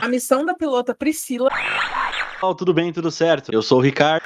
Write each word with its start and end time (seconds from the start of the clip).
A 0.00 0.08
missão 0.08 0.46
da 0.46 0.54
pilota 0.54 0.94
Priscila. 0.94 1.50
Oh, 2.42 2.54
tudo 2.54 2.72
bem, 2.72 2.90
tudo 2.90 3.10
certo. 3.10 3.52
Eu 3.52 3.60
sou 3.60 3.78
o 3.78 3.82
Ricardo. 3.82 4.24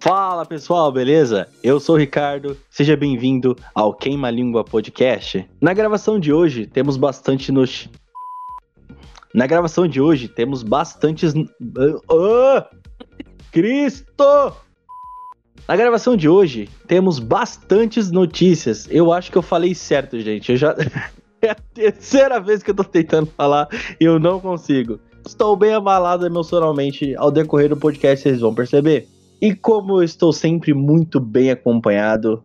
Fala 0.00 0.44
pessoal, 0.44 0.90
beleza? 0.90 1.48
Eu 1.62 1.78
sou 1.78 1.94
o 1.94 1.98
Ricardo, 1.98 2.58
seja 2.68 2.96
bem-vindo 2.96 3.56
ao 3.72 3.94
Queima 3.94 4.30
Língua 4.30 4.64
Podcast. 4.64 5.48
Na 5.60 5.72
gravação 5.72 6.18
de 6.18 6.32
hoje 6.32 6.66
temos 6.66 6.96
bastante 6.96 7.52
nos... 7.52 7.88
Na 9.32 9.46
gravação 9.46 9.86
de 9.86 10.00
hoje 10.00 10.26
temos 10.26 10.64
bastantes. 10.64 11.32
Oh! 12.08 12.62
Cristo! 13.52 14.52
Na 15.70 15.76
gravação 15.76 16.16
de 16.16 16.28
hoje 16.28 16.68
temos 16.88 17.20
bastantes 17.20 18.10
notícias. 18.10 18.88
Eu 18.90 19.12
acho 19.12 19.30
que 19.30 19.38
eu 19.38 19.42
falei 19.42 19.72
certo, 19.72 20.18
gente. 20.18 20.50
Eu 20.50 20.56
já. 20.56 20.74
é 21.40 21.50
a 21.50 21.54
terceira 21.54 22.40
vez 22.40 22.60
que 22.60 22.72
eu 22.72 22.74
tô 22.74 22.82
tentando 22.82 23.26
falar 23.36 23.68
e 24.00 24.04
eu 24.04 24.18
não 24.18 24.40
consigo. 24.40 24.98
Estou 25.24 25.54
bem 25.54 25.72
abalado 25.72 26.26
emocionalmente 26.26 27.14
ao 27.14 27.30
decorrer 27.30 27.68
do 27.68 27.76
podcast, 27.76 28.24
vocês 28.24 28.40
vão 28.40 28.52
perceber. 28.52 29.06
E 29.40 29.54
como 29.54 30.00
eu 30.00 30.02
estou 30.02 30.32
sempre 30.32 30.74
muito 30.74 31.20
bem 31.20 31.52
acompanhado, 31.52 32.42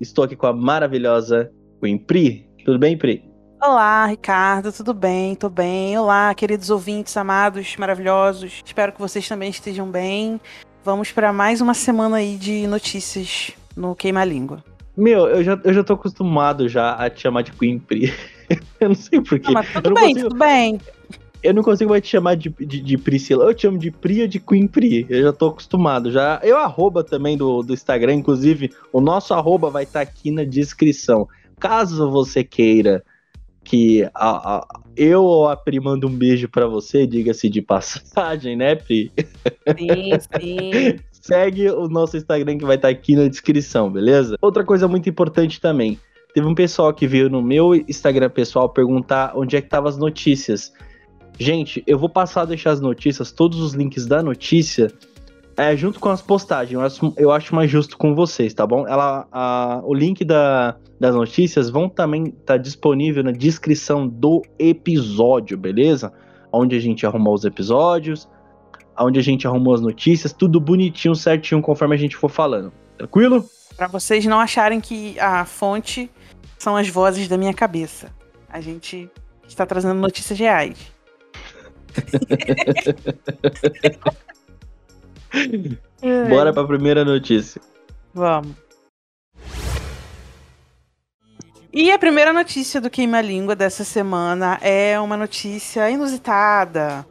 estou 0.00 0.24
aqui 0.24 0.34
com 0.34 0.48
a 0.48 0.52
maravilhosa 0.52 1.52
Queen 1.80 1.96
Pri. 1.96 2.44
Tudo 2.64 2.80
bem, 2.80 2.98
Pri? 2.98 3.22
Olá, 3.62 4.06
Ricardo, 4.06 4.72
tudo 4.72 4.92
bem? 4.92 5.36
Tô 5.36 5.48
bem. 5.48 5.96
Olá, 5.96 6.34
queridos 6.34 6.70
ouvintes 6.70 7.16
amados, 7.16 7.76
maravilhosos. 7.76 8.64
Espero 8.66 8.90
que 8.92 8.98
vocês 9.00 9.28
também 9.28 9.50
estejam 9.50 9.88
bem. 9.88 10.40
Vamos 10.84 11.10
para 11.10 11.32
mais 11.32 11.62
uma 11.62 11.72
semana 11.72 12.16
aí 12.18 12.36
de 12.36 12.66
notícias 12.66 13.52
no 13.74 13.96
Queima 13.96 14.22
Língua. 14.22 14.62
Meu, 14.94 15.26
eu 15.26 15.42
já, 15.42 15.58
eu 15.64 15.72
já 15.72 15.82
tô 15.82 15.94
acostumado 15.94 16.68
já 16.68 16.92
a 16.92 17.08
te 17.08 17.22
chamar 17.22 17.40
de 17.40 17.52
Queen 17.52 17.78
Pri. 17.78 18.12
eu 18.78 18.88
não 18.88 18.94
sei 18.94 19.18
porquê. 19.22 19.46
Não, 19.46 19.54
mas 19.54 19.72
tudo 19.72 19.94
bem, 19.94 20.08
consigo... 20.08 20.28
tudo 20.28 20.38
bem. 20.38 20.78
Eu 21.42 21.54
não 21.54 21.62
consigo 21.62 21.88
mais 21.88 22.02
te 22.02 22.08
chamar 22.08 22.36
de, 22.36 22.50
de, 22.50 22.82
de, 22.82 22.98
Priscila. 22.98 23.46
Eu 23.46 23.54
te 23.54 23.62
chamo 23.62 23.78
de 23.78 23.90
Pri 23.90 24.20
ou 24.20 24.28
de 24.28 24.38
Queen 24.38 24.66
Pri. 24.66 25.06
Eu 25.08 25.22
já 25.22 25.32
tô 25.32 25.48
acostumado. 25.48 26.12
Já. 26.12 26.38
Eu 26.42 26.58
arroba 26.58 27.02
também 27.02 27.34
do, 27.34 27.62
do 27.62 27.72
Instagram, 27.72 28.16
inclusive, 28.16 28.70
o 28.92 29.00
nosso 29.00 29.32
arroba 29.32 29.70
vai 29.70 29.84
estar 29.84 30.04
tá 30.04 30.10
aqui 30.10 30.30
na 30.30 30.44
descrição. 30.44 31.26
Caso 31.58 32.10
você 32.10 32.44
queira 32.44 33.02
que 33.64 34.04
a, 34.14 34.56
a, 34.56 34.80
eu 34.96 35.22
ou 35.22 35.48
a 35.48 35.56
Pri 35.56 35.80
manda 35.80 36.06
um 36.06 36.16
beijo 36.16 36.48
para 36.48 36.66
você, 36.66 37.06
diga-se 37.06 37.48
de 37.48 37.60
passagem, 37.62 38.56
né, 38.56 38.74
Pri? 38.74 39.12
Sim, 39.78 40.10
sim. 40.40 40.98
Segue 41.12 41.70
o 41.70 41.88
nosso 41.88 42.16
Instagram 42.16 42.58
que 42.58 42.66
vai 42.66 42.76
estar 42.76 42.88
tá 42.88 42.92
aqui 42.92 43.16
na 43.16 43.26
descrição, 43.26 43.90
beleza? 43.90 44.36
Outra 44.42 44.62
coisa 44.62 44.86
muito 44.86 45.08
importante 45.08 45.58
também. 45.58 45.98
Teve 46.34 46.46
um 46.46 46.54
pessoal 46.54 46.92
que 46.92 47.06
veio 47.06 47.30
no 47.30 47.40
meu 47.40 47.74
Instagram 47.74 48.28
pessoal 48.28 48.68
perguntar 48.68 49.32
onde 49.34 49.56
é 49.56 49.60
que 49.60 49.66
estavam 49.66 49.88
as 49.88 49.96
notícias. 49.96 50.72
Gente, 51.38 51.82
eu 51.86 51.98
vou 51.98 52.08
passar 52.08 52.42
a 52.42 52.44
deixar 52.44 52.72
as 52.72 52.80
notícias, 52.80 53.32
todos 53.32 53.60
os 53.60 53.72
links 53.72 54.04
da 54.04 54.22
notícia 54.22 54.88
é, 55.56 55.76
junto 55.76 56.00
com 56.00 56.08
as 56.08 56.20
postagens, 56.20 56.72
eu 56.72 56.80
acho, 56.80 57.14
eu 57.16 57.30
acho 57.30 57.54
mais 57.54 57.70
justo 57.70 57.96
com 57.96 58.14
vocês, 58.14 58.52
tá 58.52 58.66
bom? 58.66 58.86
Ela, 58.88 59.26
a, 59.30 59.80
o 59.84 59.94
link 59.94 60.24
da, 60.24 60.76
das 60.98 61.14
notícias 61.14 61.70
vão 61.70 61.88
também 61.88 62.24
estar 62.24 62.44
tá 62.44 62.56
disponível 62.56 63.22
na 63.22 63.30
descrição 63.30 64.08
do 64.08 64.42
episódio, 64.58 65.56
beleza? 65.56 66.12
Onde 66.52 66.76
a 66.76 66.80
gente 66.80 67.06
arrumou 67.06 67.34
os 67.34 67.44
episódios, 67.44 68.28
onde 68.98 69.18
a 69.18 69.22
gente 69.22 69.46
arrumou 69.46 69.74
as 69.74 69.80
notícias, 69.80 70.32
tudo 70.32 70.60
bonitinho, 70.60 71.14
certinho, 71.14 71.62
conforme 71.62 71.94
a 71.94 71.98
gente 71.98 72.16
for 72.16 72.28
falando. 72.28 72.72
Tranquilo? 72.96 73.44
Para 73.76 73.86
vocês 73.86 74.24
não 74.26 74.40
acharem 74.40 74.80
que 74.80 75.18
a 75.20 75.44
fonte 75.44 76.10
são 76.58 76.76
as 76.76 76.88
vozes 76.88 77.28
da 77.28 77.36
minha 77.36 77.54
cabeça. 77.54 78.10
A 78.48 78.60
gente 78.60 79.08
está 79.46 79.66
trazendo 79.66 80.00
notícias 80.00 80.38
reais. 80.38 80.92
Bora 86.28 86.52
pra 86.52 86.64
primeira 86.64 87.04
notícia. 87.04 87.60
Vamos. 88.12 88.54
E 91.72 91.90
a 91.90 91.98
primeira 91.98 92.32
notícia 92.32 92.80
do 92.80 92.88
Queima 92.88 93.20
Língua 93.20 93.56
dessa 93.56 93.82
semana 93.82 94.58
é 94.62 94.98
uma 95.00 95.16
notícia 95.16 95.90
inusitada. 95.90 97.04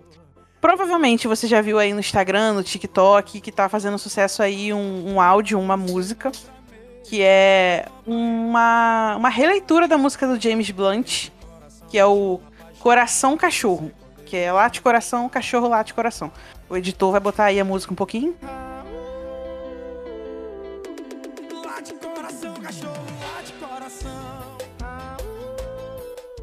Provavelmente 0.62 1.28
você 1.28 1.48
já 1.48 1.60
viu 1.60 1.78
aí 1.78 1.92
no 1.92 2.00
Instagram, 2.00 2.54
no 2.54 2.64
TikTok, 2.64 3.42
que 3.42 3.52
tá 3.52 3.68
fazendo 3.68 3.98
sucesso 3.98 4.42
aí 4.42 4.72
um, 4.72 5.16
um 5.16 5.20
áudio, 5.20 5.60
uma 5.60 5.76
música, 5.76 6.32
que 7.04 7.22
é 7.22 7.86
uma, 8.08 9.18
uma 9.18 9.28
releitura 9.28 9.86
da 9.86 9.98
música 9.98 10.26
do 10.26 10.42
James 10.42 10.72
Blunt, 10.72 11.28
que 11.90 11.98
é 11.98 12.06
o 12.06 12.40
Coração 12.80 13.36
Cachorro 13.36 13.92
que 14.34 14.38
é 14.38 14.52
late 14.52 14.82
coração, 14.82 15.30
cachorro 15.30 15.68
late 15.68 15.94
coração. 15.94 16.32
O 16.74 16.78
editor 16.78 17.12
vai 17.12 17.20
botar 17.20 17.46
aí 17.46 17.60
a 17.60 17.64
música 17.64 17.94
um 17.94 17.96
pouquinho. 17.96 18.36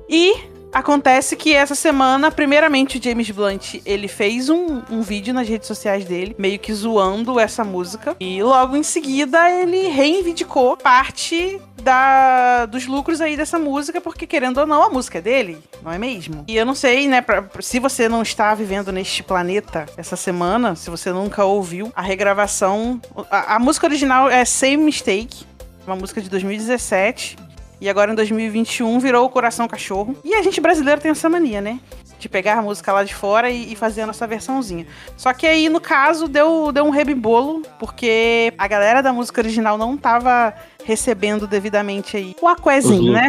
E 0.08 0.49
Acontece 0.72 1.36
que 1.36 1.54
essa 1.54 1.74
semana, 1.74 2.30
primeiramente, 2.30 2.98
o 2.98 3.02
James 3.02 3.30
Blunt 3.30 3.80
ele 3.84 4.06
fez 4.06 4.48
um, 4.48 4.82
um 4.90 5.02
vídeo 5.02 5.34
nas 5.34 5.48
redes 5.48 5.66
sociais 5.66 6.04
dele, 6.04 6.34
meio 6.38 6.58
que 6.58 6.72
zoando 6.72 7.40
essa 7.40 7.64
música. 7.64 8.16
E 8.20 8.42
logo 8.42 8.76
em 8.76 8.82
seguida 8.82 9.50
ele 9.50 9.88
reivindicou 9.88 10.76
parte 10.76 11.60
da, 11.82 12.66
dos 12.66 12.86
lucros 12.86 13.20
aí 13.20 13.36
dessa 13.36 13.58
música, 13.58 14.00
porque 14.00 14.26
querendo 14.26 14.58
ou 14.58 14.66
não, 14.66 14.82
a 14.82 14.90
música 14.90 15.18
é 15.18 15.20
dele, 15.20 15.58
não 15.82 15.90
é 15.90 15.98
mesmo? 15.98 16.44
E 16.46 16.56
eu 16.56 16.64
não 16.64 16.74
sei, 16.74 17.08
né, 17.08 17.20
pra, 17.20 17.44
se 17.60 17.78
você 17.80 18.08
não 18.08 18.22
está 18.22 18.54
vivendo 18.54 18.92
neste 18.92 19.22
planeta 19.22 19.86
essa 19.96 20.14
semana, 20.14 20.76
se 20.76 20.88
você 20.88 21.12
nunca 21.12 21.44
ouviu 21.44 21.90
a 21.96 22.02
regravação. 22.02 23.00
A, 23.30 23.56
a 23.56 23.58
música 23.58 23.86
original 23.86 24.30
é 24.30 24.44
Same 24.44 24.76
Mistake, 24.76 25.44
uma 25.86 25.96
música 25.96 26.20
de 26.20 26.28
2017. 26.28 27.36
E 27.80 27.88
agora 27.88 28.12
em 28.12 28.14
2021 28.14 28.98
virou 28.98 29.24
o 29.24 29.30
Coração 29.30 29.66
Cachorro. 29.66 30.14
E 30.22 30.34
a 30.34 30.42
gente 30.42 30.60
brasileiro 30.60 31.00
tem 31.00 31.10
essa 31.10 31.28
mania, 31.28 31.60
né? 31.60 31.80
De 32.18 32.28
pegar 32.28 32.58
a 32.58 32.62
música 32.62 32.92
lá 32.92 33.02
de 33.02 33.14
fora 33.14 33.50
e, 33.50 33.72
e 33.72 33.76
fazer 33.76 34.02
a 34.02 34.06
nossa 34.06 34.26
versãozinha. 34.26 34.86
Só 35.16 35.32
que 35.32 35.46
aí, 35.46 35.68
no 35.68 35.80
caso, 35.80 36.28
deu, 36.28 36.70
deu 36.72 36.84
um 36.84 36.90
rebibolo, 36.90 37.62
porque 37.78 38.52
a 38.58 38.68
galera 38.68 39.02
da 39.02 39.12
música 39.12 39.40
original 39.40 39.78
não 39.78 39.96
tava 39.96 40.52
recebendo 40.84 41.46
devidamente 41.46 42.16
aí 42.16 42.36
o 42.42 42.46
aquezinho, 42.48 43.12
né? 43.12 43.28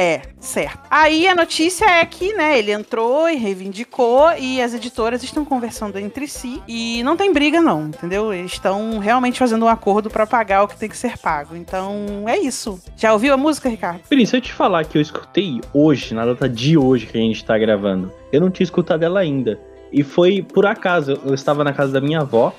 É, 0.00 0.22
certo. 0.38 0.78
Aí 0.88 1.26
a 1.26 1.34
notícia 1.34 1.84
é 1.84 2.06
que, 2.06 2.32
né, 2.32 2.56
ele 2.56 2.70
entrou 2.70 3.28
e 3.28 3.34
reivindicou 3.34 4.30
e 4.38 4.62
as 4.62 4.72
editoras 4.72 5.24
estão 5.24 5.44
conversando 5.44 5.98
entre 5.98 6.28
si 6.28 6.62
e 6.68 7.02
não 7.02 7.16
tem 7.16 7.32
briga 7.32 7.60
não, 7.60 7.88
entendeu? 7.88 8.32
Eles 8.32 8.52
estão 8.52 9.00
realmente 9.00 9.40
fazendo 9.40 9.64
um 9.64 9.68
acordo 9.68 10.08
para 10.08 10.24
pagar 10.24 10.62
o 10.62 10.68
que 10.68 10.76
tem 10.76 10.88
que 10.88 10.96
ser 10.96 11.18
pago. 11.18 11.56
Então, 11.56 12.28
é 12.28 12.38
isso. 12.38 12.80
Já 12.96 13.12
ouviu 13.12 13.34
a 13.34 13.36
música, 13.36 13.68
Ricardo? 13.68 13.98
Pri, 14.08 14.24
se 14.24 14.36
eu 14.36 14.40
te 14.40 14.52
falar 14.52 14.84
que 14.84 14.96
eu 14.96 15.02
escutei 15.02 15.60
hoje, 15.74 16.14
na 16.14 16.24
data 16.24 16.48
de 16.48 16.78
hoje 16.78 17.06
que 17.06 17.18
a 17.18 17.20
gente 17.20 17.44
tá 17.44 17.58
gravando, 17.58 18.12
eu 18.30 18.40
não 18.40 18.52
tinha 18.52 18.66
escutado 18.66 19.02
ela 19.02 19.18
ainda. 19.18 19.58
E 19.92 20.04
foi 20.04 20.42
por 20.42 20.64
acaso, 20.64 21.18
eu 21.24 21.34
estava 21.34 21.64
na 21.64 21.72
casa 21.72 21.92
da 21.92 22.00
minha 22.00 22.20
avó 22.20 22.54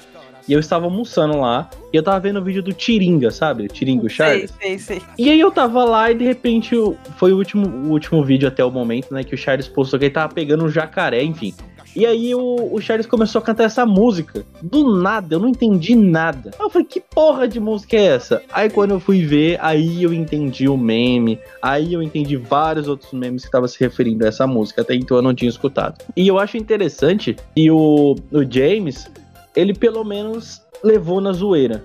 e 0.49 0.53
eu 0.53 0.59
estava 0.59 0.85
almoçando 0.85 1.37
lá 1.37 1.69
e 1.93 1.95
eu 1.95 2.01
tava 2.01 2.19
vendo 2.19 2.39
o 2.39 2.43
vídeo 2.43 2.63
do 2.63 2.73
Tiringa, 2.73 3.29
sabe? 3.29 3.67
Tiringa 3.67 4.09
Charles. 4.09 4.51
Sei, 4.59 4.79
sei, 4.79 4.99
sei. 4.99 5.01
E 5.15 5.29
aí 5.29 5.39
eu 5.39 5.51
tava 5.51 5.85
lá 5.85 6.11
e 6.11 6.15
de 6.15 6.25
repente 6.25 6.75
foi 7.17 7.31
o 7.31 7.37
último, 7.37 7.67
o 7.67 7.91
último 7.91 8.23
vídeo 8.23 8.47
até 8.47 8.65
o 8.65 8.71
momento, 8.71 9.13
né? 9.13 9.23
Que 9.23 9.35
o 9.35 9.37
Charles 9.37 9.67
postou 9.67 9.99
que 9.99 10.05
ele 10.05 10.13
tava 10.13 10.33
pegando 10.33 10.65
um 10.65 10.69
jacaré, 10.69 11.23
enfim. 11.23 11.53
E 11.95 12.05
aí 12.05 12.33
o, 12.35 12.69
o, 12.71 12.79
Charles 12.79 13.07
começou 13.07 13.39
a 13.39 13.41
cantar 13.43 13.63
essa 13.63 13.85
música. 13.85 14.43
Do 14.61 14.95
nada, 14.99 15.35
eu 15.35 15.39
não 15.39 15.49
entendi 15.49 15.95
nada. 15.95 16.51
Aí 16.57 16.65
eu 16.65 16.69
falei, 16.69 16.87
que 16.87 16.99
porra 16.99 17.47
de 17.47 17.59
música 17.59 17.97
é 17.97 18.05
essa? 18.05 18.41
Aí 18.51 18.69
quando 18.69 18.91
eu 18.91 18.99
fui 18.99 19.25
ver, 19.25 19.57
aí 19.61 20.01
eu 20.01 20.13
entendi 20.13 20.67
o 20.67 20.77
meme. 20.77 21.39
Aí 21.61 21.93
eu 21.93 22.01
entendi 22.01 22.37
vários 22.37 22.87
outros 22.87 23.11
memes 23.11 23.41
que 23.41 23.47
estavam 23.47 23.67
se 23.67 23.79
referindo 23.79 24.23
a 24.23 24.27
essa 24.27 24.45
música. 24.45 24.81
Até 24.81 24.95
então 24.95 25.17
eu 25.17 25.23
não 25.23 25.33
tinha 25.33 25.49
escutado. 25.49 26.03
E 26.15 26.27
eu 26.27 26.39
acho 26.39 26.57
interessante 26.57 27.35
que 27.55 27.71
o, 27.71 28.15
o 28.31 28.43
James, 28.49 29.09
ele 29.55 29.73
pelo 29.73 30.03
menos 30.03 30.61
levou 30.83 31.19
na 31.19 31.31
zoeira. 31.33 31.83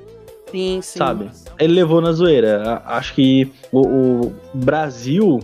Sim, 0.51 0.81
sim. 0.83 0.99
Sabe? 0.99 1.31
Ele 1.59 1.75
levou 1.75 2.01
na 2.01 2.13
zoeira. 2.13 2.83
Acho 2.87 3.15
que 3.15 3.53
o, 3.73 3.81
o 3.81 4.35
Brasil, 4.55 5.41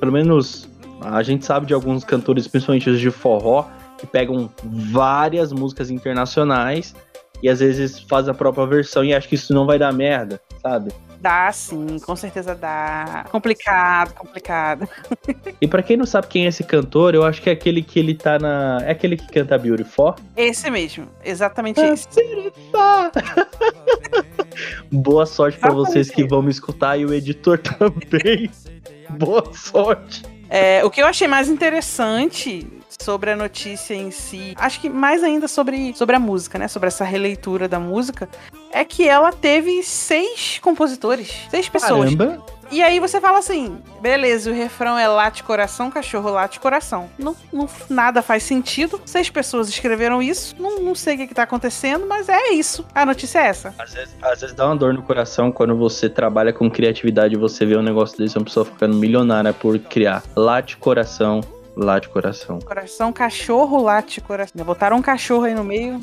pelo 0.00 0.12
menos 0.12 0.68
a 1.00 1.22
gente 1.22 1.44
sabe 1.44 1.66
de 1.66 1.74
alguns 1.74 2.02
cantores, 2.04 2.48
principalmente 2.48 2.90
os 2.90 2.98
de 2.98 3.10
forró, 3.10 3.66
que 3.98 4.06
pegam 4.06 4.50
várias 4.64 5.52
músicas 5.52 5.90
internacionais 5.90 6.94
e 7.42 7.48
às 7.48 7.60
vezes 7.60 8.00
faz 8.00 8.28
a 8.28 8.34
própria 8.34 8.66
versão 8.66 9.04
e 9.04 9.14
acho 9.14 9.28
que 9.28 9.34
isso 9.34 9.52
não 9.52 9.66
vai 9.66 9.78
dar 9.78 9.92
merda, 9.92 10.40
sabe? 10.62 10.92
Dá 11.20 11.50
sim, 11.50 11.98
com 11.98 12.14
certeza 12.14 12.54
dá. 12.54 13.24
Complicado, 13.30 14.14
complicado. 14.14 14.88
E 15.60 15.66
para 15.66 15.82
quem 15.82 15.96
não 15.96 16.06
sabe 16.06 16.28
quem 16.28 16.44
é 16.44 16.48
esse 16.48 16.62
cantor, 16.62 17.12
eu 17.12 17.24
acho 17.24 17.42
que 17.42 17.50
é 17.50 17.52
aquele 17.52 17.82
que 17.82 17.98
ele 17.98 18.14
tá 18.14 18.38
na. 18.38 18.78
É 18.84 18.92
aquele 18.92 19.16
que 19.16 19.26
canta 19.26 19.58
Beautiful? 19.58 20.14
Esse 20.36 20.70
mesmo, 20.70 21.08
exatamente 21.24 21.80
esse. 21.80 22.06
Boa 24.92 25.26
sorte 25.26 25.58
para 25.58 25.72
vocês 25.72 26.08
que 26.08 26.24
vão 26.24 26.40
me 26.40 26.50
escutar 26.50 26.96
e 26.96 27.04
o 27.04 27.12
editor 27.12 27.58
também. 27.78 28.48
Boa 29.10 29.52
sorte. 29.52 30.22
É, 30.48 30.84
o 30.84 30.90
que 30.90 31.02
eu 31.02 31.06
achei 31.06 31.26
mais 31.26 31.48
interessante 31.48 32.64
sobre 33.02 33.30
a 33.30 33.36
notícia 33.36 33.94
em 33.94 34.10
si, 34.10 34.54
acho 34.56 34.80
que 34.80 34.88
mais 34.88 35.22
ainda 35.22 35.46
sobre, 35.46 35.94
sobre 35.94 36.16
a 36.16 36.18
música, 36.18 36.58
né? 36.58 36.68
Sobre 36.68 36.88
essa 36.88 37.04
releitura 37.04 37.68
da 37.68 37.78
música, 37.78 38.28
é 38.72 38.84
que 38.84 39.08
ela 39.08 39.32
teve 39.32 39.82
seis 39.82 40.58
compositores, 40.60 41.46
seis 41.50 41.68
pessoas. 41.68 42.14
Caramba. 42.14 42.44
E 42.70 42.82
aí 42.82 43.00
você 43.00 43.18
fala 43.18 43.38
assim, 43.38 43.78
beleza, 44.02 44.50
o 44.50 44.54
refrão 44.54 44.98
é 44.98 45.08
late 45.08 45.42
coração, 45.42 45.90
cachorro 45.90 46.28
late 46.28 46.60
coração. 46.60 47.08
Não, 47.18 47.34
não 47.50 47.66
nada 47.88 48.20
faz 48.20 48.42
sentido. 48.42 49.00
Seis 49.06 49.30
pessoas 49.30 49.70
escreveram 49.70 50.20
isso. 50.20 50.54
Não, 50.58 50.78
não 50.80 50.94
sei 50.94 51.14
o 51.14 51.18
que, 51.18 51.28
que 51.28 51.34
tá 51.34 51.44
acontecendo, 51.44 52.06
mas 52.06 52.28
é 52.28 52.50
isso. 52.50 52.84
A 52.94 53.06
notícia 53.06 53.38
é 53.38 53.46
essa. 53.46 53.74
Às 53.78 53.94
vezes, 53.94 54.14
às 54.20 54.40
vezes 54.42 54.54
dá 54.54 54.66
uma 54.66 54.76
dor 54.76 54.92
no 54.92 55.02
coração 55.02 55.50
quando 55.50 55.74
você 55.74 56.10
trabalha 56.10 56.52
com 56.52 56.70
criatividade 56.70 57.34
e 57.34 57.38
você 57.38 57.64
vê 57.64 57.74
um 57.74 57.82
negócio 57.82 58.18
desse, 58.18 58.36
uma 58.36 58.44
pessoa 58.44 58.66
ficando 58.66 58.94
milionária 58.96 59.52
por 59.54 59.78
criar 59.78 60.22
late 60.36 60.76
coração, 60.76 61.40
late 61.78 62.08
coração. 62.08 62.58
Coração, 62.60 63.12
cachorro 63.12 63.82
late 63.82 64.20
coração. 64.20 64.64
Botaram 64.64 64.96
um 64.96 65.02
cachorro 65.02 65.44
aí 65.44 65.54
no 65.54 65.64
meio. 65.64 66.00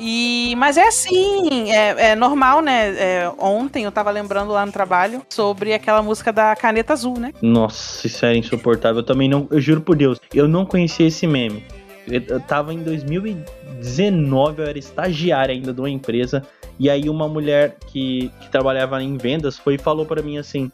E, 0.00 0.54
mas 0.56 0.76
é 0.76 0.86
assim, 0.86 1.72
é, 1.72 2.10
é 2.10 2.14
normal, 2.14 2.62
né? 2.62 2.94
É, 2.96 3.32
ontem 3.36 3.82
eu 3.84 3.90
tava 3.90 4.10
lembrando 4.12 4.52
lá 4.52 4.64
no 4.64 4.70
trabalho 4.70 5.22
sobre 5.28 5.74
aquela 5.74 6.00
música 6.02 6.32
da 6.32 6.54
caneta 6.54 6.92
azul, 6.92 7.18
né? 7.18 7.32
Nossa, 7.42 8.06
isso 8.06 8.24
era 8.24 8.36
insuportável. 8.36 9.00
Eu 9.00 9.06
também 9.06 9.28
não, 9.28 9.48
eu 9.50 9.60
juro 9.60 9.80
por 9.80 9.96
Deus, 9.96 10.20
eu 10.32 10.46
não 10.46 10.64
conhecia 10.64 11.08
esse 11.08 11.26
meme. 11.26 11.64
Eu, 12.06 12.22
eu 12.28 12.40
tava 12.40 12.72
em 12.72 12.78
2019, 12.78 14.62
eu 14.62 14.68
era 14.68 14.78
estagiário 14.78 15.52
ainda 15.52 15.72
de 15.72 15.80
uma 15.80 15.90
empresa, 15.90 16.44
e 16.78 16.88
aí 16.88 17.10
uma 17.10 17.28
mulher 17.28 17.76
que, 17.88 18.30
que 18.40 18.48
trabalhava 18.50 19.02
em 19.02 19.16
vendas 19.16 19.58
foi 19.58 19.74
e 19.74 19.78
falou 19.78 20.06
para 20.06 20.22
mim 20.22 20.38
assim. 20.38 20.70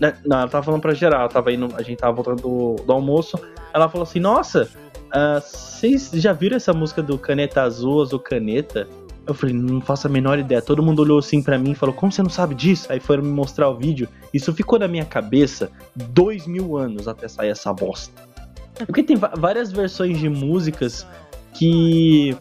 Né, 0.00 0.14
Não, 0.24 0.38
ela 0.38 0.48
tava 0.48 0.64
falando 0.64 0.80
pra 0.80 0.94
geral, 0.94 1.20
ela 1.20 1.28
tava 1.28 1.52
indo, 1.52 1.68
a 1.76 1.82
gente 1.82 1.98
tava 1.98 2.12
voltando 2.12 2.42
do, 2.42 2.76
do 2.84 2.92
almoço. 2.92 3.38
Ela 3.72 3.88
falou 3.88 4.02
assim: 4.04 4.20
Nossa, 4.20 4.68
ah, 5.14 5.40
vocês 5.40 6.10
já 6.12 6.32
viram 6.32 6.56
essa 6.56 6.72
música 6.72 7.00
do 7.00 7.16
Caneta 7.16 7.62
Azul, 7.62 8.02
Azul 8.02 8.18
Caneta? 8.18 8.88
Eu 9.26 9.32
falei, 9.32 9.54
não 9.54 9.80
faço 9.80 10.06
a 10.06 10.10
menor 10.10 10.38
ideia. 10.38 10.60
Todo 10.60 10.82
mundo 10.82 11.00
olhou 11.00 11.18
assim 11.18 11.40
pra 11.40 11.56
mim 11.56 11.70
e 11.70 11.74
falou, 11.74 11.94
como 11.94 12.12
você 12.12 12.22
não 12.22 12.28
sabe 12.28 12.54
disso? 12.54 12.92
Aí 12.92 13.00
foram 13.00 13.22
me 13.22 13.30
mostrar 13.30 13.70
o 13.70 13.76
vídeo. 13.76 14.06
Isso 14.34 14.52
ficou 14.52 14.78
na 14.78 14.86
minha 14.86 15.04
cabeça 15.04 15.70
dois 15.94 16.46
mil 16.46 16.76
anos 16.76 17.08
até 17.08 17.26
sair 17.26 17.48
essa 17.48 17.72
bosta. 17.72 18.12
Porque 18.84 19.02
tem 19.02 19.16
várias 19.16 19.70
versões 19.72 20.18
de 20.18 20.28
músicas 20.28 21.06
que 21.54 22.36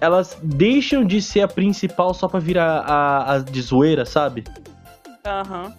elas 0.00 0.38
deixam 0.42 1.04
de 1.04 1.22
ser 1.22 1.40
a 1.40 1.48
principal 1.48 2.12
só 2.12 2.28
pra 2.28 2.38
virar 2.38 2.80
a, 2.80 3.32
a 3.32 3.38
de 3.38 3.62
zoeira, 3.62 4.04
sabe? 4.04 4.44
Aham. 5.24 5.72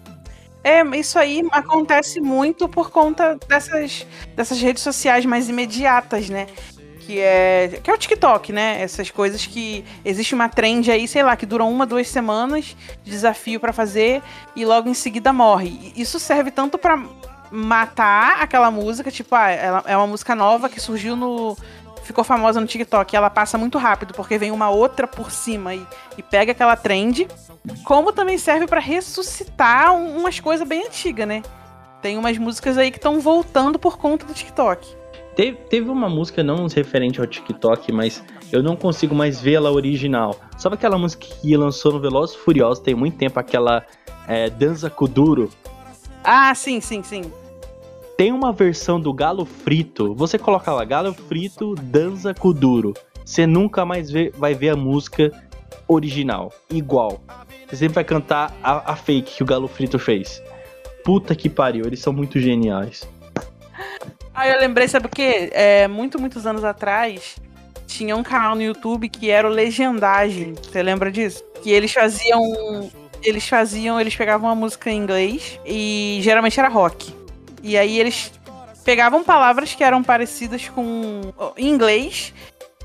É, 0.62 0.82
isso 0.96 1.18
aí 1.18 1.46
acontece 1.50 2.20
muito 2.20 2.68
por 2.68 2.90
conta 2.90 3.38
dessas, 3.48 4.06
dessas 4.34 4.60
redes 4.60 4.82
sociais 4.82 5.24
mais 5.24 5.48
imediatas, 5.48 6.28
né? 6.28 6.46
Que 7.00 7.20
é, 7.20 7.80
que 7.82 7.90
é 7.90 7.94
o 7.94 7.96
TikTok, 7.96 8.52
né? 8.52 8.82
Essas 8.82 9.10
coisas 9.10 9.46
que 9.46 9.84
existe 10.04 10.34
uma 10.34 10.48
trend 10.48 10.90
aí, 10.90 11.08
sei 11.08 11.22
lá, 11.22 11.36
que 11.36 11.46
duram 11.46 11.70
uma, 11.70 11.86
duas 11.86 12.08
semanas 12.08 12.76
de 13.02 13.10
desafio 13.10 13.58
pra 13.58 13.72
fazer 13.72 14.22
e 14.54 14.64
logo 14.64 14.88
em 14.88 14.94
seguida 14.94 15.32
morre. 15.32 15.92
Isso 15.96 16.18
serve 16.18 16.50
tanto 16.50 16.76
pra 16.76 17.02
matar 17.50 18.42
aquela 18.42 18.70
música, 18.70 19.10
tipo, 19.10 19.34
ah, 19.34 19.50
ela 19.50 19.82
é 19.86 19.96
uma 19.96 20.06
música 20.06 20.34
nova 20.34 20.68
que 20.68 20.80
surgiu 20.80 21.16
no. 21.16 21.56
Ficou 22.02 22.24
famosa 22.24 22.60
no 22.60 22.66
TikTok. 22.66 23.14
Ela 23.14 23.30
passa 23.30 23.56
muito 23.56 23.78
rápido, 23.78 24.14
porque 24.14 24.38
vem 24.38 24.50
uma 24.50 24.70
outra 24.70 25.06
por 25.06 25.30
cima 25.30 25.74
e, 25.74 25.86
e 26.16 26.22
pega 26.22 26.52
aquela 26.52 26.76
trend 26.76 27.26
como 27.84 28.12
também 28.12 28.38
serve 28.38 28.66
pra 28.66 28.80
ressuscitar 28.80 29.94
um- 29.94 30.16
umas 30.18 30.40
coisas 30.40 30.66
bem 30.66 30.86
antigas, 30.86 31.26
né? 31.26 31.42
Tem 32.02 32.16
umas 32.16 32.38
músicas 32.38 32.78
aí 32.78 32.90
que 32.90 32.98
estão 32.98 33.20
voltando 33.20 33.78
por 33.78 33.98
conta 33.98 34.24
do 34.24 34.32
TikTok. 34.32 34.96
Teve, 35.34 35.56
teve 35.68 35.88
uma 35.90 36.08
música 36.08 36.42
não 36.42 36.66
referente 36.66 37.20
ao 37.20 37.26
TikTok, 37.26 37.92
mas 37.92 38.22
eu 38.52 38.62
não 38.62 38.74
consigo 38.76 39.14
mais 39.14 39.40
ver 39.40 39.54
ela 39.54 39.70
original. 39.70 40.36
Sabe 40.56 40.74
aquela 40.74 40.98
música 40.98 41.26
que 41.26 41.56
lançou 41.56 41.92
no 41.92 42.00
Velozes 42.00 42.34
Furiosos 42.36 42.80
tem 42.82 42.94
muito 42.94 43.16
tempo, 43.16 43.38
aquela 43.38 43.84
é, 44.26 44.50
Danza 44.50 44.90
Kuduro? 44.90 45.48
Ah, 46.24 46.54
sim, 46.54 46.80
sim, 46.80 47.02
sim. 47.02 47.22
Tem 48.16 48.32
uma 48.32 48.52
versão 48.52 49.00
do 49.00 49.12
Galo 49.12 49.44
Frito. 49.44 50.12
Você 50.16 50.36
coloca 50.38 50.72
lá, 50.72 50.84
Galo 50.84 51.14
Frito, 51.14 51.76
Danza 51.76 52.34
Kuduro. 52.34 52.92
Você 53.24 53.46
nunca 53.46 53.84
mais 53.84 54.10
vê- 54.10 54.32
vai 54.36 54.54
ver 54.54 54.70
a 54.70 54.76
música 54.76 55.30
original, 55.86 56.52
igual. 56.70 57.20
Você 57.68 57.76
sempre 57.76 57.96
vai 57.96 58.04
cantar 58.04 58.54
a, 58.62 58.92
a 58.92 58.96
fake 58.96 59.36
que 59.36 59.42
o 59.42 59.46
Galo 59.46 59.68
Frito 59.68 59.98
fez. 59.98 60.42
Puta 61.04 61.34
que 61.34 61.50
pariu, 61.50 61.84
eles 61.86 62.00
são 62.00 62.12
muito 62.12 62.40
geniais. 62.40 63.06
Ah, 64.34 64.48
eu 64.48 64.58
lembrei, 64.60 64.88
sabe 64.88 65.06
o 65.06 65.10
quê? 65.10 65.50
É, 65.52 65.86
muito, 65.86 66.18
muitos 66.18 66.46
anos 66.46 66.64
atrás, 66.64 67.36
tinha 67.86 68.16
um 68.16 68.22
canal 68.22 68.54
no 68.54 68.62
YouTube 68.62 69.08
que 69.08 69.30
era 69.30 69.48
o 69.48 69.50
Legendagem. 69.50 70.54
Você 70.54 70.82
lembra 70.82 71.10
disso? 71.10 71.42
Que 71.62 71.70
eles 71.70 71.92
faziam. 71.92 72.90
Eles 73.22 73.48
faziam. 73.48 74.00
Eles 74.00 74.14
pegavam 74.14 74.48
uma 74.48 74.54
música 74.54 74.90
em 74.90 74.96
inglês 74.96 75.58
e 75.66 76.20
geralmente 76.22 76.58
era 76.58 76.68
rock. 76.68 77.12
E 77.62 77.76
aí 77.76 77.98
eles 77.98 78.30
pegavam 78.84 79.24
palavras 79.24 79.74
que 79.74 79.82
eram 79.82 80.02
parecidas 80.02 80.68
com. 80.68 81.32
em 81.56 81.68
inglês. 81.68 82.32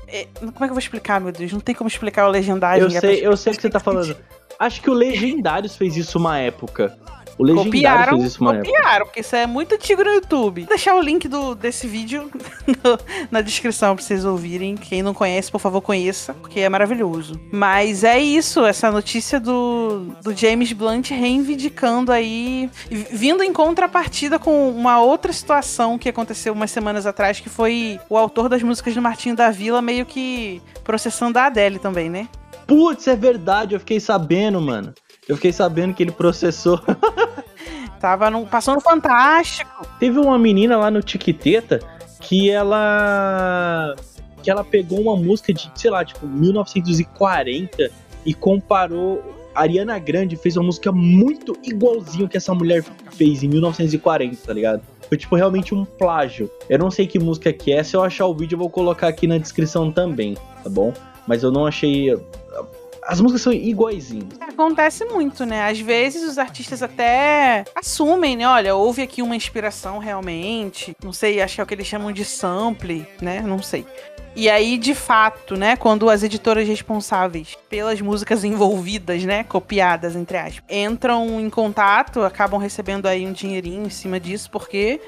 É, 0.08 0.26
Como 0.38 0.48
é 0.48 0.58
que 0.58 0.64
eu 0.64 0.68
vou 0.68 0.78
explicar, 0.78 1.20
meu 1.20 1.32
Deus? 1.32 1.52
Não 1.52 1.60
tem 1.60 1.74
como 1.74 1.88
explicar 1.88 2.26
o 2.26 2.30
Legendagem. 2.30 2.82
Eu 2.82 2.88
é 2.88 3.00
sei, 3.00 3.26
eu 3.26 3.36
sei 3.36 3.52
o 3.52 3.56
que 3.56 3.62
você 3.62 3.70
tá 3.70 3.80
falando. 3.80 4.16
Acho 4.58 4.80
que 4.80 4.90
o 4.90 4.94
Legendários 4.94 5.76
fez 5.76 5.96
isso 5.96 6.18
uma 6.18 6.38
época. 6.38 6.96
O 7.36 7.52
Copiaram, 7.52 8.12
fez 8.18 8.30
isso 8.30 8.40
uma 8.40 8.54
época. 8.54 8.70
copiaram, 8.70 9.06
porque 9.06 9.18
isso 9.18 9.34
é 9.34 9.44
muito 9.44 9.74
antigo 9.74 10.04
no 10.04 10.10
YouTube. 10.12 10.60
Vou 10.60 10.68
deixar 10.68 10.94
o 10.94 11.00
link 11.00 11.26
do, 11.26 11.56
desse 11.56 11.84
vídeo 11.88 12.30
no- 12.64 12.98
na 13.28 13.40
descrição 13.40 13.96
pra 13.96 14.04
vocês 14.04 14.24
ouvirem. 14.24 14.76
Quem 14.76 15.02
não 15.02 15.12
conhece, 15.12 15.50
por 15.50 15.58
favor, 15.60 15.80
conheça, 15.80 16.32
porque 16.34 16.60
é 16.60 16.68
maravilhoso. 16.68 17.40
Mas 17.50 18.04
é 18.04 18.20
isso, 18.20 18.64
essa 18.64 18.88
notícia 18.88 19.40
do, 19.40 20.14
do 20.22 20.32
James 20.32 20.72
Blunt 20.72 21.10
reivindicando 21.10 22.12
aí, 22.12 22.70
vindo 22.88 23.42
em 23.42 23.52
contrapartida 23.52 24.38
com 24.38 24.70
uma 24.70 25.00
outra 25.00 25.32
situação 25.32 25.98
que 25.98 26.08
aconteceu 26.08 26.52
umas 26.52 26.70
semanas 26.70 27.04
atrás, 27.04 27.40
que 27.40 27.48
foi 27.48 27.98
o 28.08 28.16
autor 28.16 28.48
das 28.48 28.62
músicas 28.62 28.94
do 28.94 29.02
Martinho 29.02 29.34
da 29.34 29.50
Vila 29.50 29.82
meio 29.82 30.06
que 30.06 30.62
processando 30.84 31.36
a 31.36 31.46
Adele 31.46 31.80
também, 31.80 32.08
né? 32.08 32.28
Putz, 32.66 33.06
é 33.06 33.16
verdade, 33.16 33.74
eu 33.74 33.80
fiquei 33.80 34.00
sabendo, 34.00 34.60
mano. 34.60 34.92
Eu 35.28 35.36
fiquei 35.36 35.52
sabendo 35.52 35.94
que 35.94 36.02
ele 36.02 36.12
processou. 36.12 36.80
Tava 38.00 38.30
no, 38.30 38.46
passou 38.46 38.74
no 38.74 38.80
Fantástico. 38.80 39.86
Teve 39.98 40.18
uma 40.18 40.38
menina 40.38 40.76
lá 40.76 40.90
no 40.90 41.02
Tiquiteta 41.02 41.80
que 42.20 42.50
ela. 42.50 43.94
que 44.42 44.50
ela 44.50 44.62
pegou 44.62 45.00
uma 45.00 45.16
música 45.16 45.52
de, 45.52 45.70
sei 45.74 45.90
lá, 45.90 46.04
tipo, 46.04 46.26
1940 46.26 47.90
e 48.26 48.34
comparou. 48.34 49.32
A 49.54 49.62
Ariana 49.62 49.98
Grande 50.00 50.36
fez 50.36 50.56
uma 50.56 50.64
música 50.66 50.90
muito 50.90 51.56
igualzinho 51.62 52.28
que 52.28 52.36
essa 52.36 52.52
mulher 52.52 52.84
fez 53.12 53.42
em 53.44 53.48
1940, 53.48 54.36
tá 54.44 54.52
ligado? 54.52 54.82
Foi 55.08 55.16
tipo 55.16 55.36
realmente 55.36 55.74
um 55.74 55.84
plágio. 55.84 56.50
Eu 56.68 56.78
não 56.78 56.90
sei 56.90 57.06
que 57.06 57.20
música 57.20 57.52
que 57.52 57.72
é, 57.72 57.82
se 57.84 57.96
eu 57.96 58.02
achar 58.02 58.26
o 58.26 58.34
vídeo 58.34 58.56
eu 58.56 58.58
vou 58.58 58.68
colocar 58.68 59.06
aqui 59.06 59.28
na 59.28 59.38
descrição 59.38 59.92
também, 59.92 60.34
tá 60.34 60.68
bom? 60.68 60.92
Mas 61.26 61.42
eu 61.42 61.50
não 61.50 61.66
achei. 61.66 62.08
As 63.02 63.20
músicas 63.20 63.42
são 63.42 63.52
iguaizinhas. 63.52 64.28
Acontece 64.40 65.04
muito, 65.04 65.44
né? 65.44 65.68
Às 65.68 65.78
vezes 65.78 66.26
os 66.26 66.38
artistas 66.38 66.82
até 66.82 67.64
assumem, 67.74 68.36
né? 68.36 68.48
Olha, 68.48 68.74
houve 68.74 69.02
aqui 69.02 69.20
uma 69.20 69.36
inspiração 69.36 69.98
realmente. 69.98 70.96
Não 71.04 71.12
sei, 71.12 71.42
acho 71.42 71.56
que 71.56 71.60
é 71.60 71.64
o 71.64 71.66
que 71.66 71.74
eles 71.74 71.86
chamam 71.86 72.12
de 72.12 72.24
sample, 72.24 73.06
né? 73.20 73.42
Não 73.42 73.62
sei. 73.62 73.84
E 74.36 74.50
aí, 74.50 74.76
de 74.76 74.96
fato, 74.96 75.54
né, 75.56 75.76
quando 75.76 76.10
as 76.10 76.24
editoras 76.24 76.66
responsáveis 76.66 77.56
pelas 77.70 78.00
músicas 78.00 78.42
envolvidas, 78.42 79.22
né, 79.22 79.44
copiadas, 79.44 80.16
entre 80.16 80.36
aspas, 80.36 80.64
entram 80.68 81.40
em 81.40 81.48
contato, 81.48 82.20
acabam 82.20 82.58
recebendo 82.58 83.06
aí 83.06 83.24
um 83.24 83.32
dinheirinho 83.32 83.86
em 83.86 83.90
cima 83.90 84.18
disso, 84.18 84.50
porque, 84.50 85.00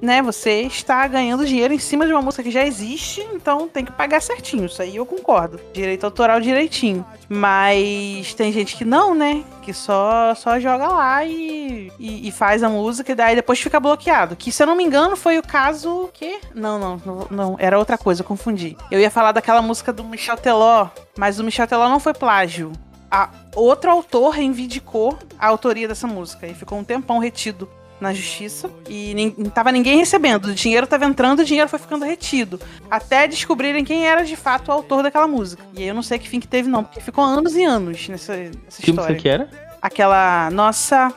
né, 0.00 0.22
você 0.22 0.62
está 0.62 1.06
ganhando 1.06 1.46
dinheiro 1.46 1.74
em 1.74 1.78
cima 1.78 2.06
de 2.06 2.12
uma 2.12 2.22
música 2.22 2.42
que 2.42 2.50
já 2.50 2.64
existe, 2.64 3.20
então 3.32 3.68
tem 3.68 3.84
que 3.84 3.92
pagar 3.92 4.20
certinho. 4.20 4.66
Isso 4.66 4.80
aí 4.80 4.96
eu 4.96 5.06
concordo. 5.06 5.60
Direito 5.72 6.04
autoral 6.04 6.40
direitinho. 6.40 7.04
Mas 7.28 8.32
tem 8.34 8.52
gente 8.52 8.76
que 8.76 8.84
não, 8.84 9.14
né? 9.14 9.44
Que 9.62 9.72
só, 9.72 10.34
só 10.34 10.58
joga 10.58 10.88
lá 10.88 11.24
e, 11.24 11.92
e, 11.98 12.28
e 12.28 12.32
faz 12.32 12.62
a 12.62 12.68
música 12.68 13.12
e 13.12 13.14
daí 13.14 13.34
depois 13.34 13.60
fica 13.60 13.78
bloqueado. 13.78 14.36
Que, 14.36 14.50
se 14.50 14.62
eu 14.62 14.66
não 14.66 14.74
me 14.74 14.84
engano, 14.84 15.16
foi 15.16 15.38
o 15.38 15.42
caso. 15.42 16.08
Que? 16.14 16.38
Não, 16.54 16.78
não, 16.78 17.02
não, 17.04 17.26
não. 17.30 17.56
Era 17.58 17.78
outra 17.78 17.98
coisa, 17.98 18.22
eu 18.22 18.26
confundi. 18.26 18.76
Eu 18.90 19.00
ia 19.00 19.10
falar 19.10 19.32
daquela 19.32 19.60
música 19.60 19.92
do 19.92 20.04
Michel 20.04 20.36
Teló, 20.36 20.88
mas 21.16 21.38
o 21.38 21.44
Michel 21.44 21.66
Teló 21.66 21.88
não 21.88 22.00
foi 22.00 22.14
plágio. 22.14 22.72
A, 23.10 23.30
outro 23.54 23.90
autor 23.90 24.30
reivindicou 24.30 25.18
a 25.38 25.46
autoria 25.46 25.88
dessa 25.88 26.06
música 26.06 26.46
e 26.46 26.54
ficou 26.54 26.78
um 26.78 26.84
tempão 26.84 27.18
retido 27.18 27.68
na 28.00 28.12
justiça 28.14 28.70
e 28.88 29.12
nin- 29.14 29.34
não 29.36 29.50
tava 29.50 29.72
ninguém 29.72 29.98
recebendo. 29.98 30.46
O 30.46 30.54
dinheiro 30.54 30.86
tava 30.86 31.04
entrando, 31.04 31.40
o 31.40 31.44
dinheiro 31.44 31.68
foi 31.68 31.78
ficando 31.78 32.04
retido. 32.04 32.60
Até 32.90 33.26
descobrirem 33.26 33.84
quem 33.84 34.06
era 34.06 34.24
de 34.24 34.36
fato 34.36 34.68
o 34.68 34.72
autor 34.72 35.02
daquela 35.02 35.26
música. 35.26 35.62
E 35.74 35.82
aí 35.82 35.88
eu 35.88 35.94
não 35.94 36.02
sei 36.02 36.18
que 36.18 36.28
fim 36.28 36.38
que 36.40 36.46
teve, 36.48 36.68
não, 36.68 36.84
porque 36.84 37.00
ficou 37.00 37.24
anos 37.24 37.56
e 37.56 37.64
anos 37.64 38.08
nessa, 38.08 38.36
nessa 38.36 38.82
Que 38.82 38.90
história. 38.90 39.16
que 39.16 39.28
era? 39.28 39.48
Aquela 39.82 40.50
nossa. 40.50 41.12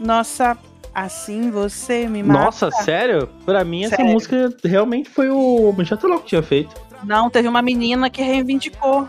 Nossa 0.00 0.56
Assim 0.94 1.50
você 1.50 2.06
me 2.06 2.22
mata. 2.22 2.44
Nossa, 2.44 2.70
sério? 2.70 3.28
Pra 3.44 3.64
mim, 3.64 3.84
essa 3.84 3.96
Sério. 3.96 4.12
música 4.12 4.48
realmente 4.64 5.10
foi 5.10 5.28
o 5.28 5.74
Michel 5.76 5.98
que 5.98 6.24
tinha 6.26 6.40
feito. 6.40 6.72
Não, 7.02 7.28
teve 7.28 7.48
uma 7.48 7.60
menina 7.60 8.08
que 8.08 8.22
reivindicou. 8.22 9.04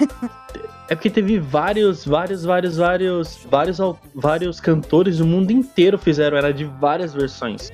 É 0.92 0.94
porque 0.94 1.08
teve 1.08 1.38
vários, 1.38 2.04
vários, 2.04 2.44
vários, 2.44 2.76
vários, 2.76 3.38
vários, 3.50 3.78
vários 4.14 4.60
cantores 4.60 5.16
do 5.16 5.26
mundo 5.26 5.50
inteiro 5.50 5.96
fizeram, 5.96 6.36
era 6.36 6.52
de 6.52 6.66
várias 6.66 7.14
versões. 7.14 7.72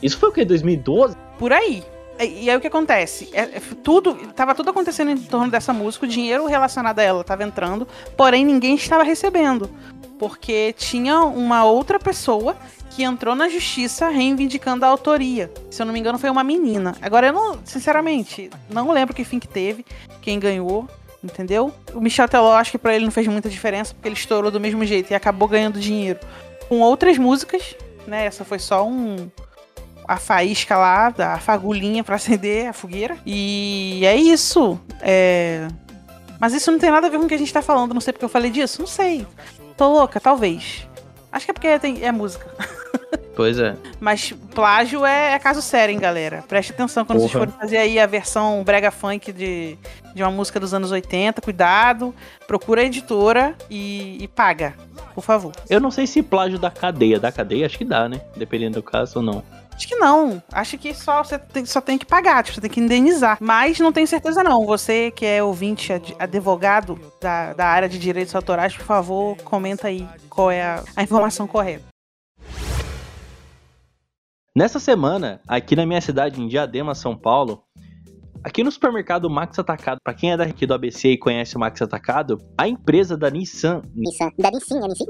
Isso 0.00 0.16
foi 0.16 0.28
o 0.28 0.32
que? 0.32 0.44
2012? 0.44 1.16
Por 1.36 1.52
aí. 1.52 1.82
E, 2.20 2.48
aí 2.48 2.56
o 2.56 2.60
que 2.60 2.68
acontece? 2.68 3.28
É, 3.32 3.40
é 3.40 3.60
tudo, 3.82 4.14
tava 4.36 4.54
tudo 4.54 4.70
acontecendo 4.70 5.10
em 5.10 5.16
torno 5.16 5.50
dessa 5.50 5.72
música, 5.72 6.06
o 6.06 6.08
dinheiro 6.08 6.46
relacionado 6.46 7.00
a 7.00 7.02
ela 7.02 7.22
estava 7.22 7.42
entrando, 7.42 7.88
porém 8.16 8.44
ninguém 8.44 8.76
estava 8.76 9.02
recebendo. 9.02 9.68
Porque 10.16 10.72
tinha 10.78 11.24
uma 11.24 11.64
outra 11.64 11.98
pessoa 11.98 12.56
que 12.90 13.02
entrou 13.02 13.34
na 13.34 13.48
justiça 13.48 14.10
reivindicando 14.10 14.84
a 14.84 14.88
autoria. 14.88 15.50
Se 15.72 15.82
eu 15.82 15.86
não 15.86 15.92
me 15.92 15.98
engano, 15.98 16.20
foi 16.20 16.30
uma 16.30 16.44
menina. 16.44 16.94
Agora 17.02 17.26
eu 17.26 17.32
não, 17.32 17.58
sinceramente, 17.64 18.48
não 18.68 18.92
lembro 18.92 19.12
que 19.12 19.24
fim 19.24 19.40
que 19.40 19.48
teve, 19.48 19.84
quem 20.22 20.38
ganhou, 20.38 20.88
entendeu? 21.22 21.72
O 21.94 22.00
Michel 22.00 22.28
Teló, 22.28 22.54
acho 22.54 22.70
que 22.72 22.78
pra 22.78 22.94
ele 22.94 23.04
não 23.04 23.12
fez 23.12 23.26
muita 23.26 23.48
diferença, 23.48 23.94
porque 23.94 24.08
ele 24.08 24.14
estourou 24.16 24.50
do 24.50 24.60
mesmo 24.60 24.84
jeito 24.84 25.10
e 25.10 25.14
acabou 25.14 25.48
ganhando 25.48 25.78
dinheiro 25.80 26.18
com 26.68 26.80
outras 26.80 27.18
músicas, 27.18 27.74
né? 28.06 28.26
Essa 28.26 28.44
foi 28.44 28.58
só 28.58 28.86
um 28.86 29.30
a 30.08 30.16
faísca 30.16 30.76
lá, 30.76 31.14
a 31.18 31.38
fagulhinha 31.38 32.02
pra 32.02 32.16
acender 32.16 32.68
a 32.68 32.72
fogueira. 32.72 33.16
E 33.24 34.02
é 34.04 34.16
isso. 34.16 34.80
É... 35.00 35.68
Mas 36.40 36.52
isso 36.54 36.72
não 36.72 36.78
tem 36.78 36.90
nada 36.90 37.06
a 37.06 37.10
ver 37.10 37.18
com 37.18 37.26
o 37.26 37.28
que 37.28 37.34
a 37.34 37.38
gente 37.38 37.52
tá 37.52 37.60
falando. 37.62 37.92
Não 37.94 38.00
sei 38.00 38.12
porque 38.12 38.24
eu 38.24 38.28
falei 38.28 38.50
disso. 38.50 38.80
Não 38.80 38.88
sei. 38.88 39.26
Tô 39.76 39.92
louca, 39.92 40.18
talvez. 40.18 40.88
Acho 41.30 41.44
que 41.44 41.50
é 41.50 41.54
porque 41.54 41.78
tem- 41.78 42.02
é 42.02 42.10
música. 42.10 42.46
Pois 43.34 43.58
é. 43.58 43.74
Mas 43.98 44.32
plágio 44.54 45.04
é, 45.04 45.32
é 45.32 45.38
caso 45.38 45.62
sério, 45.62 45.92
hein, 45.92 45.98
galera. 45.98 46.44
Preste 46.46 46.72
atenção 46.72 47.04
quando 47.04 47.20
vocês 47.20 47.32
Porra. 47.32 47.46
forem 47.46 47.60
fazer 47.60 47.78
aí 47.78 47.98
a 47.98 48.06
versão 48.06 48.62
brega 48.64 48.90
funk 48.90 49.32
de, 49.32 49.78
de 50.14 50.22
uma 50.22 50.30
música 50.30 50.60
dos 50.60 50.74
anos 50.74 50.90
80. 50.90 51.40
Cuidado, 51.40 52.14
procura 52.46 52.82
a 52.82 52.84
editora 52.84 53.54
e, 53.70 54.22
e 54.22 54.28
paga, 54.28 54.74
por 55.14 55.22
favor. 55.24 55.52
Eu 55.70 55.80
não 55.80 55.90
sei 55.90 56.06
se 56.06 56.22
plágio 56.22 56.58
da 56.58 56.70
cadeia. 56.70 57.18
Da 57.18 57.32
cadeia, 57.32 57.64
acho 57.66 57.78
que 57.78 57.84
dá, 57.84 58.08
né? 58.08 58.20
Dependendo 58.36 58.74
do 58.74 58.82
caso 58.82 59.20
ou 59.20 59.24
não. 59.24 59.42
Acho 59.74 59.88
que 59.88 59.96
não. 59.96 60.42
Acho 60.52 60.76
que 60.76 60.92
só 60.92 61.24
você 61.24 61.38
tem, 61.38 61.64
só 61.64 61.80
tem 61.80 61.96
que 61.96 62.04
pagar, 62.04 62.42
tipo, 62.44 62.56
você 62.56 62.60
tem 62.60 62.68
que 62.70 62.80
indenizar. 62.80 63.38
Mas 63.40 63.78
não 63.80 63.90
tenho 63.92 64.06
certeza 64.06 64.42
não. 64.44 64.66
Você 64.66 65.10
que 65.12 65.24
é 65.24 65.42
ouvinte, 65.42 65.90
ad- 65.90 66.14
advogado 66.18 67.00
da, 67.18 67.54
da 67.54 67.66
área 67.66 67.88
de 67.88 67.98
direitos 67.98 68.34
autorais, 68.34 68.76
por 68.76 68.84
favor, 68.84 69.36
comenta 69.42 69.88
aí 69.88 70.06
qual 70.28 70.50
é 70.50 70.62
a, 70.62 70.82
a 70.94 71.02
informação 71.02 71.46
correta. 71.46 71.84
Nessa 74.56 74.80
semana, 74.80 75.40
aqui 75.46 75.76
na 75.76 75.86
minha 75.86 76.00
cidade, 76.00 76.40
em 76.40 76.48
Diadema, 76.48 76.92
São 76.92 77.16
Paulo, 77.16 77.62
aqui 78.42 78.64
no 78.64 78.72
supermercado 78.72 79.30
Max 79.30 79.56
Atacado, 79.60 79.98
pra 80.02 80.12
quem 80.12 80.32
é 80.32 80.36
daqui 80.36 80.66
do 80.66 80.74
ABC 80.74 81.10
e 81.10 81.18
conhece 81.18 81.56
o 81.56 81.60
Max 81.60 81.80
Atacado, 81.80 82.36
a 82.58 82.66
empresa 82.66 83.16
da 83.16 83.30
Nissan, 83.30 83.80
Nissan. 83.94 84.30
Da 84.36 84.50
Nissin, 84.50 84.78
é 84.78 84.88
Nissin? 84.88 85.06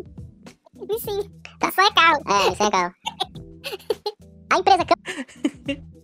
Nissin. 0.88 1.30
Tá 1.58 1.72
só 1.72 1.82
é 1.82 1.90
carro. 1.92 2.22
É, 2.28 2.50
Nissan 2.50 2.66
é 2.66 2.70
carro. 2.70 2.94
A 4.52 4.58
empresa 4.58 4.84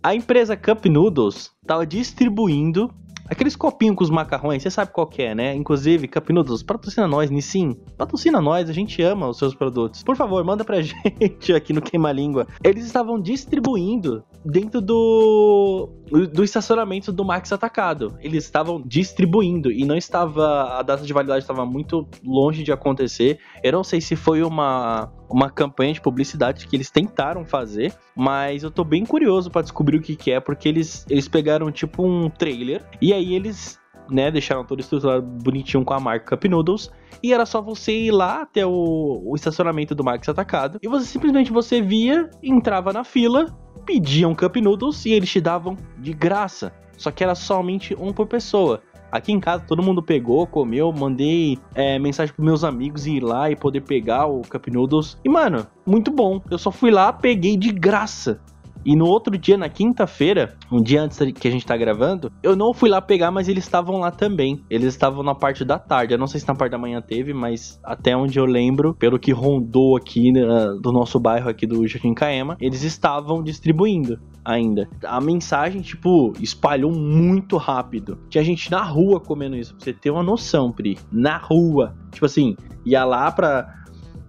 a 0.01 0.15
empresa 0.15 0.55
Cup 0.55 0.85
Noodles 0.85 1.51
tava 1.65 1.85
distribuindo 1.85 2.89
aqueles 3.29 3.55
copinhos 3.55 3.95
com 3.95 4.03
os 4.03 4.09
macarrões, 4.09 4.63
você 4.63 4.69
sabe 4.69 4.91
qual 4.91 5.09
é, 5.17 5.35
né? 5.35 5.55
Inclusive, 5.55 6.09
Noodles, 6.29 6.63
patrocina 6.63 7.07
nós, 7.07 7.29
Nissin. 7.29 7.75
Patrocina 7.97 8.41
nós, 8.41 8.69
a 8.69 8.73
gente 8.73 9.01
ama 9.01 9.27
os 9.27 9.37
seus 9.37 9.53
produtos. 9.53 10.03
Por 10.03 10.15
favor, 10.15 10.43
manda 10.43 10.63
pra 10.63 10.81
gente 10.81 11.53
aqui 11.53 11.73
no 11.73 11.81
Queima 11.81 12.11
Língua. 12.11 12.47
Eles 12.63 12.85
estavam 12.85 13.19
distribuindo 13.19 14.23
dentro 14.47 14.81
do 14.81 15.89
do 16.31 16.43
estacionamento 16.43 17.11
do 17.11 17.25
Max 17.25 17.51
Atacado. 17.51 18.17
Eles 18.21 18.45
estavam 18.45 18.81
distribuindo 18.81 19.69
e 19.69 19.83
não 19.83 19.97
estava 19.97 20.79
a 20.79 20.81
data 20.81 21.03
de 21.03 21.11
validade 21.11 21.39
estava 21.39 21.65
muito 21.65 22.07
longe 22.23 22.63
de 22.63 22.71
acontecer. 22.71 23.39
Eu 23.61 23.73
não 23.73 23.83
sei 23.83 23.99
se 23.99 24.15
foi 24.15 24.41
uma 24.41 25.11
uma 25.29 25.49
campanha 25.49 25.91
de 25.91 25.99
publicidade 25.99 26.65
que 26.65 26.75
eles 26.75 26.89
tentaram 26.89 27.43
fazer, 27.43 27.93
mas 28.15 28.63
eu 28.63 28.71
tô 28.71 28.85
bem 28.85 29.05
curioso 29.05 29.51
pra 29.51 29.61
descobrir 29.61 29.97
o 29.97 30.01
que 30.01 30.15
que 30.15 30.31
é, 30.31 30.39
porque 30.39 30.69
eles 30.69 31.05
eles 31.09 31.27
pegaram 31.27 31.69
tipo 31.69 32.03
um 32.03 32.29
trailer 32.29 32.85
e 33.01 33.11
aí 33.11 33.35
eles 33.35 33.77
né, 34.09 34.31
deixaram 34.31 34.63
todo 34.63 34.79
estruturado 34.79 35.21
bonitinho 35.21 35.83
com 35.83 35.93
a 35.93 35.99
marca 35.99 36.37
Cup 36.37 36.45
Noodles 36.45 36.89
e 37.21 37.33
era 37.33 37.45
só 37.45 37.61
você 37.61 37.91
ir 37.91 38.11
lá 38.11 38.43
até 38.43 38.65
o, 38.65 39.21
o 39.25 39.35
estacionamento 39.35 39.93
do 39.93 40.03
Max 40.03 40.29
Atacado 40.29 40.79
e 40.81 40.87
você 40.87 41.05
simplesmente 41.05 41.51
você 41.51 41.81
via, 41.81 42.29
entrava 42.41 42.93
na 42.93 43.03
fila, 43.03 43.47
pedia 43.87 44.27
um 44.27 44.35
Cup 44.35 44.57
Noodles 44.57 45.05
e 45.05 45.13
eles 45.13 45.31
te 45.31 45.39
davam 45.39 45.77
de 45.97 46.13
graça. 46.13 46.73
Só 46.97 47.09
que 47.09 47.23
era 47.23 47.33
somente 47.33 47.95
um 47.95 48.11
por 48.11 48.27
pessoa. 48.27 48.81
Aqui 49.09 49.31
em 49.31 49.39
casa 49.39 49.63
todo 49.65 49.81
mundo 49.81 50.03
pegou, 50.03 50.45
comeu, 50.45 50.91
mandei 50.91 51.57
é, 51.73 51.97
mensagem 51.97 52.35
pros 52.35 52.45
meus 52.45 52.63
amigos 52.65 53.07
ir 53.07 53.23
lá 53.23 53.49
e 53.49 53.55
poder 53.55 53.81
pegar 53.81 54.25
o 54.25 54.41
Cup 54.41 54.67
Noodles. 54.67 55.17
E 55.23 55.29
mano, 55.29 55.65
muito 55.85 56.11
bom. 56.11 56.41
Eu 56.51 56.57
só 56.57 56.71
fui 56.71 56.91
lá, 56.91 57.13
peguei 57.13 57.55
de 57.55 57.71
graça. 57.71 58.41
E 58.85 58.95
no 58.95 59.05
outro 59.05 59.37
dia, 59.37 59.57
na 59.57 59.69
quinta-feira, 59.69 60.55
um 60.71 60.81
dia 60.81 61.01
antes 61.01 61.19
que 61.33 61.47
a 61.47 61.51
gente 61.51 61.65
tá 61.65 61.75
gravando, 61.75 62.31
eu 62.41 62.55
não 62.55 62.73
fui 62.73 62.89
lá 62.89 63.01
pegar, 63.01 63.31
mas 63.31 63.47
eles 63.47 63.63
estavam 63.63 63.99
lá 63.99 64.11
também. 64.11 64.63
Eles 64.69 64.87
estavam 64.87 65.23
na 65.23 65.35
parte 65.35 65.63
da 65.65 65.77
tarde. 65.77 66.13
Eu 66.13 66.17
não 66.17 66.27
sei 66.27 66.39
se 66.39 66.47
na 66.47 66.55
parte 66.55 66.71
da 66.71 66.77
manhã 66.77 67.01
teve, 67.01 67.33
mas 67.33 67.79
até 67.83 68.15
onde 68.15 68.39
eu 68.39 68.45
lembro, 68.45 68.93
pelo 68.93 69.19
que 69.19 69.31
rondou 69.31 69.97
aqui 69.97 70.31
né, 70.31 70.41
do 70.81 70.91
nosso 70.91 71.19
bairro 71.19 71.49
aqui 71.49 71.65
do 71.65 71.85
Jardim 71.87 72.13
Caema, 72.13 72.57
eles 72.59 72.83
estavam 72.83 73.43
distribuindo 73.43 74.19
ainda. 74.43 74.87
A 75.03 75.19
mensagem, 75.19 75.81
tipo, 75.81 76.31
espalhou 76.39 76.91
muito 76.91 77.57
rápido. 77.57 78.17
Tinha 78.29 78.43
gente 78.43 78.71
na 78.71 78.81
rua 78.81 79.19
comendo 79.19 79.57
isso, 79.57 79.75
pra 79.75 79.83
você 79.83 79.93
ter 79.93 80.09
uma 80.09 80.23
noção, 80.23 80.71
Pri. 80.71 80.97
Na 81.11 81.37
rua. 81.37 81.93
Tipo 82.11 82.25
assim, 82.25 82.55
ia 82.85 83.03
lá 83.03 83.29
pra, 83.31 83.73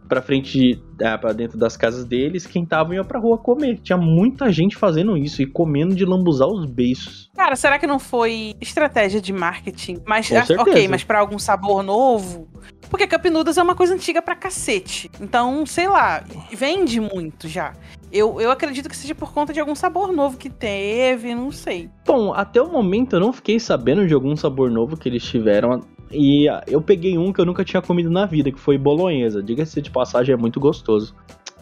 pra 0.09 0.21
frente, 0.21 0.83
é, 1.01 1.17
pra 1.17 1.33
dentro 1.33 1.59
das 1.59 1.77
casas 1.77 2.05
deles, 2.05 2.47
quem 2.47 2.65
tava 2.65 2.95
ia 2.95 3.05
pra 3.05 3.19
rua 3.19 3.39
comer. 3.39 3.79
Tinha 3.79 3.97
muita 3.97 4.51
gente 4.51 4.77
fazendo 4.77 5.17
isso 5.17 5.43
e 5.43 5.47
comendo 5.47 5.95
de 5.95 6.05
lambuzar 6.05 6.49
os 6.49 6.67
beiços. 6.67 7.31
Cara, 7.35 7.57
será 7.57 7.79
que 7.79 7.87
não 7.87 7.99
foi 7.99 8.55
estratégia 8.61 9.21
de 9.21 9.33
marketing? 9.33 9.99
Mas, 10.07 10.31
ah, 10.33 10.45
ok, 10.59 10.89
mas 10.89 11.05
pra 11.05 11.21
algum 11.21 11.39
sabor 11.39 11.83
novo? 11.83 12.49
Porque 12.91 13.07
Cup 13.07 13.25
Noodles 13.27 13.59
é 13.59 13.63
uma 13.63 13.75
coisa 13.75 13.95
antiga 13.95 14.23
pra 14.23 14.35
cacete. 14.35 15.11
Então, 15.21 15.65
sei 15.67 15.89
lá, 15.89 16.25
vende 16.53 17.01
muito 17.01 17.49
já. 17.49 17.75
Eu, 18.11 18.41
eu 18.41 18.51
acredito 18.51 18.89
que 18.89 18.97
seja 18.97 19.15
por 19.15 19.33
conta 19.33 19.53
de 19.53 19.61
algum 19.61 19.75
sabor 19.75 20.13
novo 20.13 20.39
que 20.39 20.49
teve, 20.49 21.35
não 21.35 21.53
sei. 21.53 21.91
Bom, 22.07 22.33
até 22.33 22.61
o 22.61 22.71
momento 22.71 23.17
eu 23.17 23.21
não 23.21 23.33
fiquei 23.33 23.61
sabendo 23.61 24.07
de 24.07 24.15
algum 24.15 24.35
sabor 24.35 24.71
novo 24.71 24.97
que 24.97 25.09
eles 25.09 25.23
tiveram. 25.23 25.83
E 26.11 26.47
eu 26.67 26.81
peguei 26.81 27.19
um 27.19 27.33
que 27.33 27.41
eu 27.41 27.45
nunca 27.45 27.65
tinha 27.65 27.83
comido 27.83 28.11
na 28.11 28.27
vida, 28.27 28.51
que 28.51 28.59
foi 28.59 28.79
bolonhesa. 28.79 29.43
Diga-se 29.43 29.81
de 29.83 29.91
passagem, 29.91 30.33
é 30.33 30.37
muito 30.37 30.59
gostoso. 30.59 31.15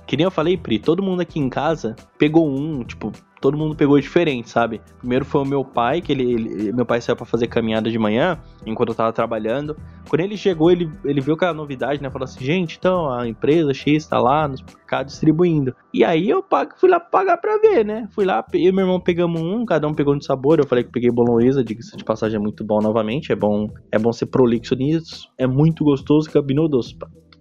Que 0.06 0.16
nem 0.16 0.24
eu 0.24 0.30
falei, 0.30 0.56
Pri, 0.56 0.78
todo 0.78 1.02
mundo 1.02 1.20
aqui 1.20 1.40
em 1.40 1.48
casa 1.48 1.96
pegou 2.16 2.48
um, 2.48 2.84
tipo, 2.84 3.12
todo 3.46 3.56
mundo 3.56 3.76
pegou 3.76 3.98
diferente, 4.00 4.50
sabe? 4.50 4.80
Primeiro 4.98 5.24
foi 5.24 5.40
o 5.40 5.44
meu 5.44 5.64
pai, 5.64 6.00
que 6.00 6.10
ele, 6.10 6.32
ele- 6.32 6.72
meu 6.72 6.84
pai 6.84 7.00
saiu 7.00 7.14
pra 7.14 7.24
fazer 7.24 7.46
caminhada 7.46 7.88
de 7.88 7.96
manhã, 7.98 8.38
enquanto 8.66 8.88
eu 8.88 8.94
tava 8.94 9.12
trabalhando. 9.12 9.76
Quando 10.08 10.20
ele 10.22 10.36
chegou, 10.36 10.68
ele, 10.70 10.90
ele 11.04 11.20
viu 11.20 11.34
aquela 11.34 11.54
novidade, 11.54 12.02
né? 12.02 12.10
Falou 12.10 12.24
assim, 12.24 12.44
gente, 12.44 12.76
então 12.76 13.08
a 13.08 13.26
empresa 13.28 13.72
X 13.72 14.06
tá 14.08 14.18
lá 14.18 14.48
no 14.48 14.56
supermercado 14.58 15.06
distribuindo. 15.06 15.74
E 15.94 16.04
aí 16.04 16.28
eu 16.28 16.42
pago- 16.42 16.72
fui 16.76 16.88
lá 16.90 16.98
pagar 16.98 17.36
pra 17.36 17.56
ver, 17.58 17.84
né? 17.84 18.08
Fui 18.12 18.24
lá, 18.24 18.44
eu 18.52 18.60
e 18.60 18.72
meu 18.72 18.84
irmão 18.84 18.98
pegamos 19.00 19.40
um, 19.40 19.64
cada 19.64 19.86
um 19.86 19.94
pegou 19.94 20.12
um 20.14 20.18
de 20.18 20.24
sabor. 20.26 20.58
Eu 20.58 20.66
falei 20.66 20.82
que 20.82 20.90
peguei 20.90 21.10
bolonhesa, 21.10 21.62
diga-se 21.62 21.96
de 21.96 22.02
passagem, 22.04 22.36
é 22.36 22.40
muito 22.40 22.64
bom 22.64 22.80
novamente. 22.80 23.30
É 23.30 23.36
bom, 23.36 23.68
é 23.92 23.98
bom 23.98 24.12
ser 24.12 24.26
prolixo 24.26 24.74
nisso. 24.74 25.28
É 25.38 25.46
muito 25.46 25.84
gostoso, 25.84 26.28
Cup 26.30 26.50
Noodles. 26.50 26.96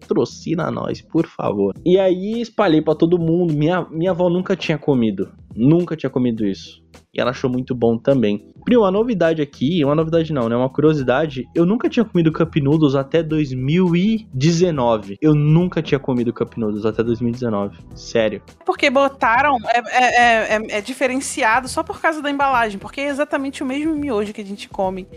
Patrocina 0.06 0.70
nós, 0.70 1.02
por 1.02 1.26
favor. 1.26 1.74
E 1.84 1.98
aí 2.00 2.40
espalhei 2.42 2.82
pra 2.82 2.94
todo 2.96 3.18
mundo. 3.18 3.54
Minha, 3.54 3.86
minha 3.90 4.12
avó 4.12 4.30
nunca 4.30 4.56
tinha 4.56 4.78
comido. 4.78 5.32
Nunca 5.56 5.96
tinha 5.96 6.10
comido 6.10 6.46
isso. 6.46 6.84
E 7.14 7.20
ela 7.20 7.32
achou 7.32 7.50
muito 7.50 7.74
bom 7.74 7.98
também. 7.98 8.52
Pri, 8.64 8.76
uma 8.78 8.92
novidade 8.92 9.42
aqui, 9.42 9.84
uma 9.86 9.96
novidade 9.96 10.34
não, 10.34 10.50
né? 10.50 10.56
Uma 10.56 10.70
curiosidade. 10.70 11.46
Eu 11.56 11.66
nunca 11.66 11.88
tinha 11.90 12.04
comido 12.04 12.32
Cup 12.32 12.56
Noodles 12.58 12.94
até 12.96 13.24
2019. 13.24 15.18
Eu 15.22 15.34
nunca 15.34 15.82
tinha 15.82 16.00
comido 16.00 16.34
Cup 16.34 16.58
Noodles 16.58 16.86
até 16.86 17.04
2019. 17.04 17.78
Sério. 17.96 18.42
Porque 18.66 18.90
botaram, 18.90 19.58
é, 19.68 19.80
é- 19.80 20.16
é- 20.22 20.56
é- 20.58 20.78
é 20.78 20.82
diferenciado 20.82 21.68
só 21.68 21.84
por 21.84 22.02
causa 22.02 22.22
da 22.22 22.30
embalagem, 22.30 22.78
porque 22.80 23.02
é 23.02 23.08
exatamente 23.08 23.64
o 23.64 23.66
mesmo 23.66 23.96
miojo 23.96 24.34
que 24.34 24.42
a 24.42 24.46
gente 24.46 24.68
come 24.68 25.08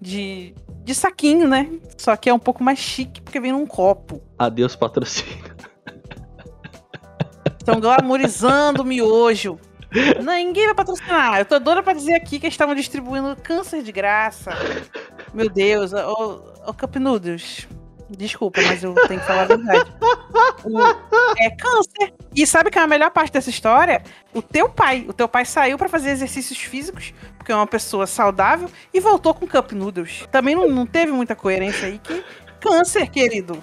de, 0.00 0.52
de 0.86 0.94
saquinho, 0.94 1.48
né? 1.48 1.68
Só 1.98 2.14
que 2.16 2.30
é 2.30 2.32
um 2.32 2.38
pouco 2.38 2.62
mais 2.62 2.78
chique, 2.78 3.20
porque 3.20 3.40
vem 3.40 3.50
num 3.50 3.66
copo. 3.66 4.22
Adeus 4.38 4.76
patrocínio. 4.76 5.56
Estão 7.58 7.80
glamorizando 7.80 8.82
o 8.82 8.84
miojo. 8.84 9.58
Não, 10.22 10.32
ninguém 10.32 10.66
vai 10.66 10.74
patrocinar. 10.76 11.40
Eu 11.40 11.44
tô 11.44 11.58
doida 11.58 11.82
pra 11.82 11.92
dizer 11.92 12.14
aqui 12.14 12.38
que 12.38 12.46
eles 12.46 12.54
estavam 12.54 12.76
distribuindo 12.76 13.36
câncer 13.42 13.82
de 13.82 13.90
graça. 13.90 14.52
Meu 15.34 15.50
Deus, 15.50 15.92
ô, 15.92 16.40
ô 16.64 16.72
Cup 16.72 16.94
Noodles. 16.96 17.66
Desculpa, 18.08 18.60
mas 18.62 18.84
eu 18.84 18.94
tenho 19.08 19.20
que 19.20 19.26
falar 19.26 19.42
a 19.42 19.44
verdade. 19.46 19.92
O, 20.64 20.80
é 21.38 21.50
câncer. 21.50 22.14
E 22.34 22.46
sabe 22.46 22.70
que 22.70 22.78
é 22.78 22.82
a 22.82 22.86
melhor 22.86 23.10
parte 23.10 23.32
dessa 23.32 23.50
história? 23.50 24.02
O 24.32 24.40
teu 24.40 24.68
pai. 24.68 25.04
O 25.08 25.12
teu 25.12 25.28
pai 25.28 25.44
saiu 25.44 25.76
para 25.76 25.88
fazer 25.88 26.10
exercícios 26.10 26.58
físicos, 26.58 27.12
porque 27.36 27.50
é 27.50 27.54
uma 27.54 27.66
pessoa 27.66 28.06
saudável, 28.06 28.70
e 28.92 29.00
voltou 29.00 29.34
com 29.34 29.46
cup 29.46 29.72
noodles. 29.72 30.24
Também 30.30 30.54
não, 30.54 30.68
não 30.68 30.86
teve 30.86 31.10
muita 31.10 31.34
coerência 31.34 31.88
aí 31.88 31.98
que 31.98 32.24
câncer, 32.60 33.08
querido. 33.10 33.62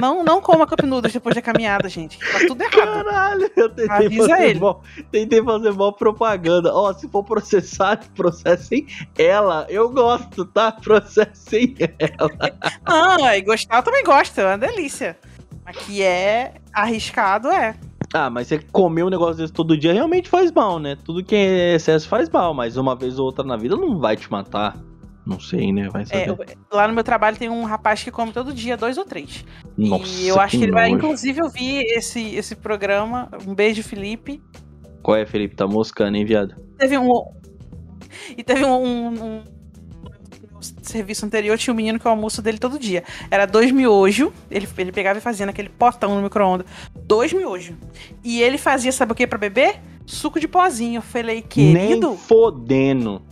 Não, 0.00 0.22
não 0.24 0.40
coma 0.40 0.66
cup 0.66 0.82
noodles 0.82 1.12
depois 1.12 1.34
da 1.34 1.42
caminhada, 1.42 1.88
gente. 1.88 2.18
Tá 2.18 2.38
tudo 2.46 2.60
errado. 2.62 3.04
Caralho, 3.04 3.50
eu 3.56 3.68
tentei 3.68 4.06
Avisa 4.06 4.28
fazer 4.28 4.48
ele. 4.50 4.60
mal. 4.60 4.82
Tentei 5.10 5.42
fazer 5.42 5.72
mal 5.72 5.92
propaganda. 5.92 6.74
Ó, 6.74 6.92
se 6.92 7.08
for 7.08 7.24
processar, 7.24 8.00
processem 8.14 8.86
ela. 9.18 9.66
Eu 9.68 9.88
gosto, 9.90 10.44
tá? 10.44 10.72
Processem 10.72 11.74
ela. 11.98 12.30
Não, 12.86 13.26
é, 13.28 13.40
gostar 13.40 13.78
eu 13.78 13.82
também 13.82 14.04
gosto, 14.04 14.40
é 14.40 14.46
uma 14.46 14.58
delícia. 14.58 15.16
Aqui 15.64 16.02
é 16.02 16.54
arriscado, 16.72 17.48
é. 17.48 17.74
Ah, 18.14 18.30
mas 18.30 18.46
você 18.46 18.58
comer 18.58 19.02
um 19.02 19.10
negócio 19.10 19.36
desse 19.36 19.52
todo 19.52 19.76
dia 19.76 19.92
realmente 19.92 20.28
faz 20.28 20.52
mal, 20.52 20.78
né? 20.78 20.96
Tudo 21.04 21.24
que 21.24 21.34
é 21.34 21.74
excesso 21.74 22.08
faz 22.08 22.28
mal, 22.28 22.54
mas 22.54 22.76
uma 22.76 22.94
vez 22.94 23.18
ou 23.18 23.26
outra 23.26 23.44
na 23.44 23.56
vida 23.56 23.76
não 23.76 23.98
vai 23.98 24.16
te 24.16 24.30
matar. 24.30 24.76
Não 25.26 25.40
sei, 25.40 25.72
né? 25.72 25.88
Vai 25.88 26.02
É, 26.02 26.06
saber. 26.06 26.28
eu- 26.28 26.38
lá 26.70 26.86
no 26.86 26.94
meu 26.94 27.02
trabalho 27.02 27.36
tem 27.36 27.48
um 27.48 27.64
rapaz 27.64 28.02
que 28.04 28.10
come 28.12 28.32
todo 28.32 28.54
dia, 28.54 28.76
dois 28.76 28.96
ou 28.96 29.04
três. 29.04 29.44
Nossa, 29.76 30.04
e 30.22 30.28
eu 30.28 30.38
acho 30.40 30.56
que 30.56 30.62
ele 30.64 30.72
vai, 30.72 30.90
nojo. 30.90 30.96
inclusive, 31.04 31.42
ouvir 31.42 31.82
esse, 31.96 32.34
esse 32.36 32.54
programa. 32.54 33.28
Um 33.46 33.52
beijo, 33.54 33.82
Felipe. 33.82 34.40
Qual 35.02 35.16
é, 35.16 35.26
Felipe? 35.26 35.56
Tá 35.56 35.66
moscando, 35.66 36.16
hein, 36.16 36.24
viado? 36.24 36.54
Teve 36.78 36.96
um. 36.96 37.10
E 38.36 38.42
teve 38.44 38.64
um. 38.64 38.84
um- 38.84 39.24
um- 39.24 39.56
serviço 40.82 41.26
anterior 41.26 41.58
tinha 41.58 41.72
um 41.74 41.76
menino 41.76 41.98
que 41.98 42.06
o 42.06 42.10
almoço 42.10 42.40
dele 42.40 42.58
todo 42.58 42.78
dia. 42.78 43.04
Era 43.30 43.44
dois 43.46 43.70
miojo. 43.70 44.32
Ele, 44.50 44.66
ele 44.78 44.90
pegava 44.92 45.18
e 45.18 45.22
fazia 45.22 45.44
naquele 45.44 45.68
potão 45.68 46.14
no 46.14 46.22
micro-ondas. 46.22 46.66
Dois 47.04 47.32
miojo. 47.32 47.76
E 48.24 48.40
ele 48.40 48.56
fazia, 48.58 48.90
sabe 48.92 49.12
o 49.12 49.14
que 49.14 49.26
pra 49.26 49.38
beber? 49.38 49.76
Suco 50.06 50.40
de 50.40 50.48
pozinho. 50.48 50.98
Eu 50.98 51.02
falei, 51.02 51.42
querido, 51.42 52.08
Nem 52.10 52.16
fodendo. 52.16 53.22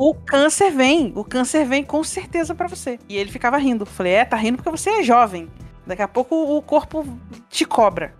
O 0.00 0.14
câncer 0.14 0.70
vem. 0.70 1.12
O 1.14 1.22
câncer 1.22 1.66
vem 1.66 1.84
com 1.84 2.02
certeza 2.02 2.54
pra 2.54 2.66
você. 2.66 2.98
E 3.06 3.18
ele 3.18 3.30
ficava 3.30 3.58
rindo. 3.58 3.84
Falei, 3.84 4.14
é, 4.14 4.24
tá 4.24 4.34
rindo 4.34 4.56
porque 4.56 4.70
você 4.70 4.88
é 4.88 5.02
jovem. 5.02 5.46
Daqui 5.86 6.00
a 6.00 6.08
pouco 6.08 6.56
o 6.56 6.62
corpo 6.62 7.06
te 7.50 7.66
cobra. 7.66 8.14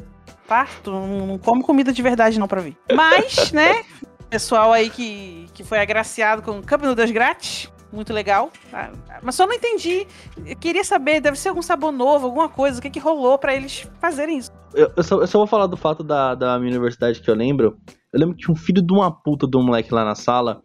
Tá? 0.46 0.68
Tu 0.84 0.90
não 0.90 1.38
come 1.38 1.62
comida 1.62 1.90
de 1.90 2.02
verdade 2.02 2.38
não 2.38 2.46
pra 2.46 2.60
vir. 2.60 2.76
Mas, 2.94 3.50
né? 3.52 3.82
Pessoal 4.28 4.74
aí 4.74 4.90
que, 4.90 5.46
que 5.54 5.64
foi 5.64 5.78
agraciado 5.78 6.42
com 6.42 6.60
Cup 6.60 6.82
Noodles 6.82 7.10
grátis. 7.12 7.72
Muito 7.90 8.12
legal. 8.12 8.50
Ah, 8.74 8.90
Mas 9.22 9.34
só 9.34 9.46
não 9.46 9.54
entendi. 9.54 10.06
Eu 10.44 10.56
queria 10.56 10.84
saber, 10.84 11.18
deve 11.18 11.38
ser 11.38 11.48
algum 11.48 11.62
sabor 11.62 11.90
novo, 11.90 12.26
alguma 12.26 12.48
coisa. 12.50 12.78
O 12.78 12.82
que, 12.82 12.90
que 12.90 13.00
rolou 13.00 13.38
pra 13.38 13.54
eles 13.54 13.88
fazerem 13.98 14.36
isso? 14.36 14.52
Eu, 14.74 14.92
eu 14.94 15.02
só, 15.02 15.18
eu 15.18 15.26
só 15.26 15.38
vou 15.38 15.46
falar 15.46 15.66
do 15.66 15.78
fato 15.78 16.04
da, 16.04 16.34
da 16.34 16.58
minha 16.58 16.70
universidade 16.70 17.22
que 17.22 17.30
eu 17.30 17.34
lembro. 17.34 17.78
Eu 18.12 18.20
lembro 18.20 18.36
que 18.36 18.42
tinha 18.42 18.52
um 18.52 18.56
filho 18.56 18.82
de 18.82 18.92
uma 18.92 19.10
puta 19.10 19.48
de 19.48 19.56
um 19.56 19.64
moleque 19.64 19.94
lá 19.94 20.04
na 20.04 20.14
sala 20.14 20.60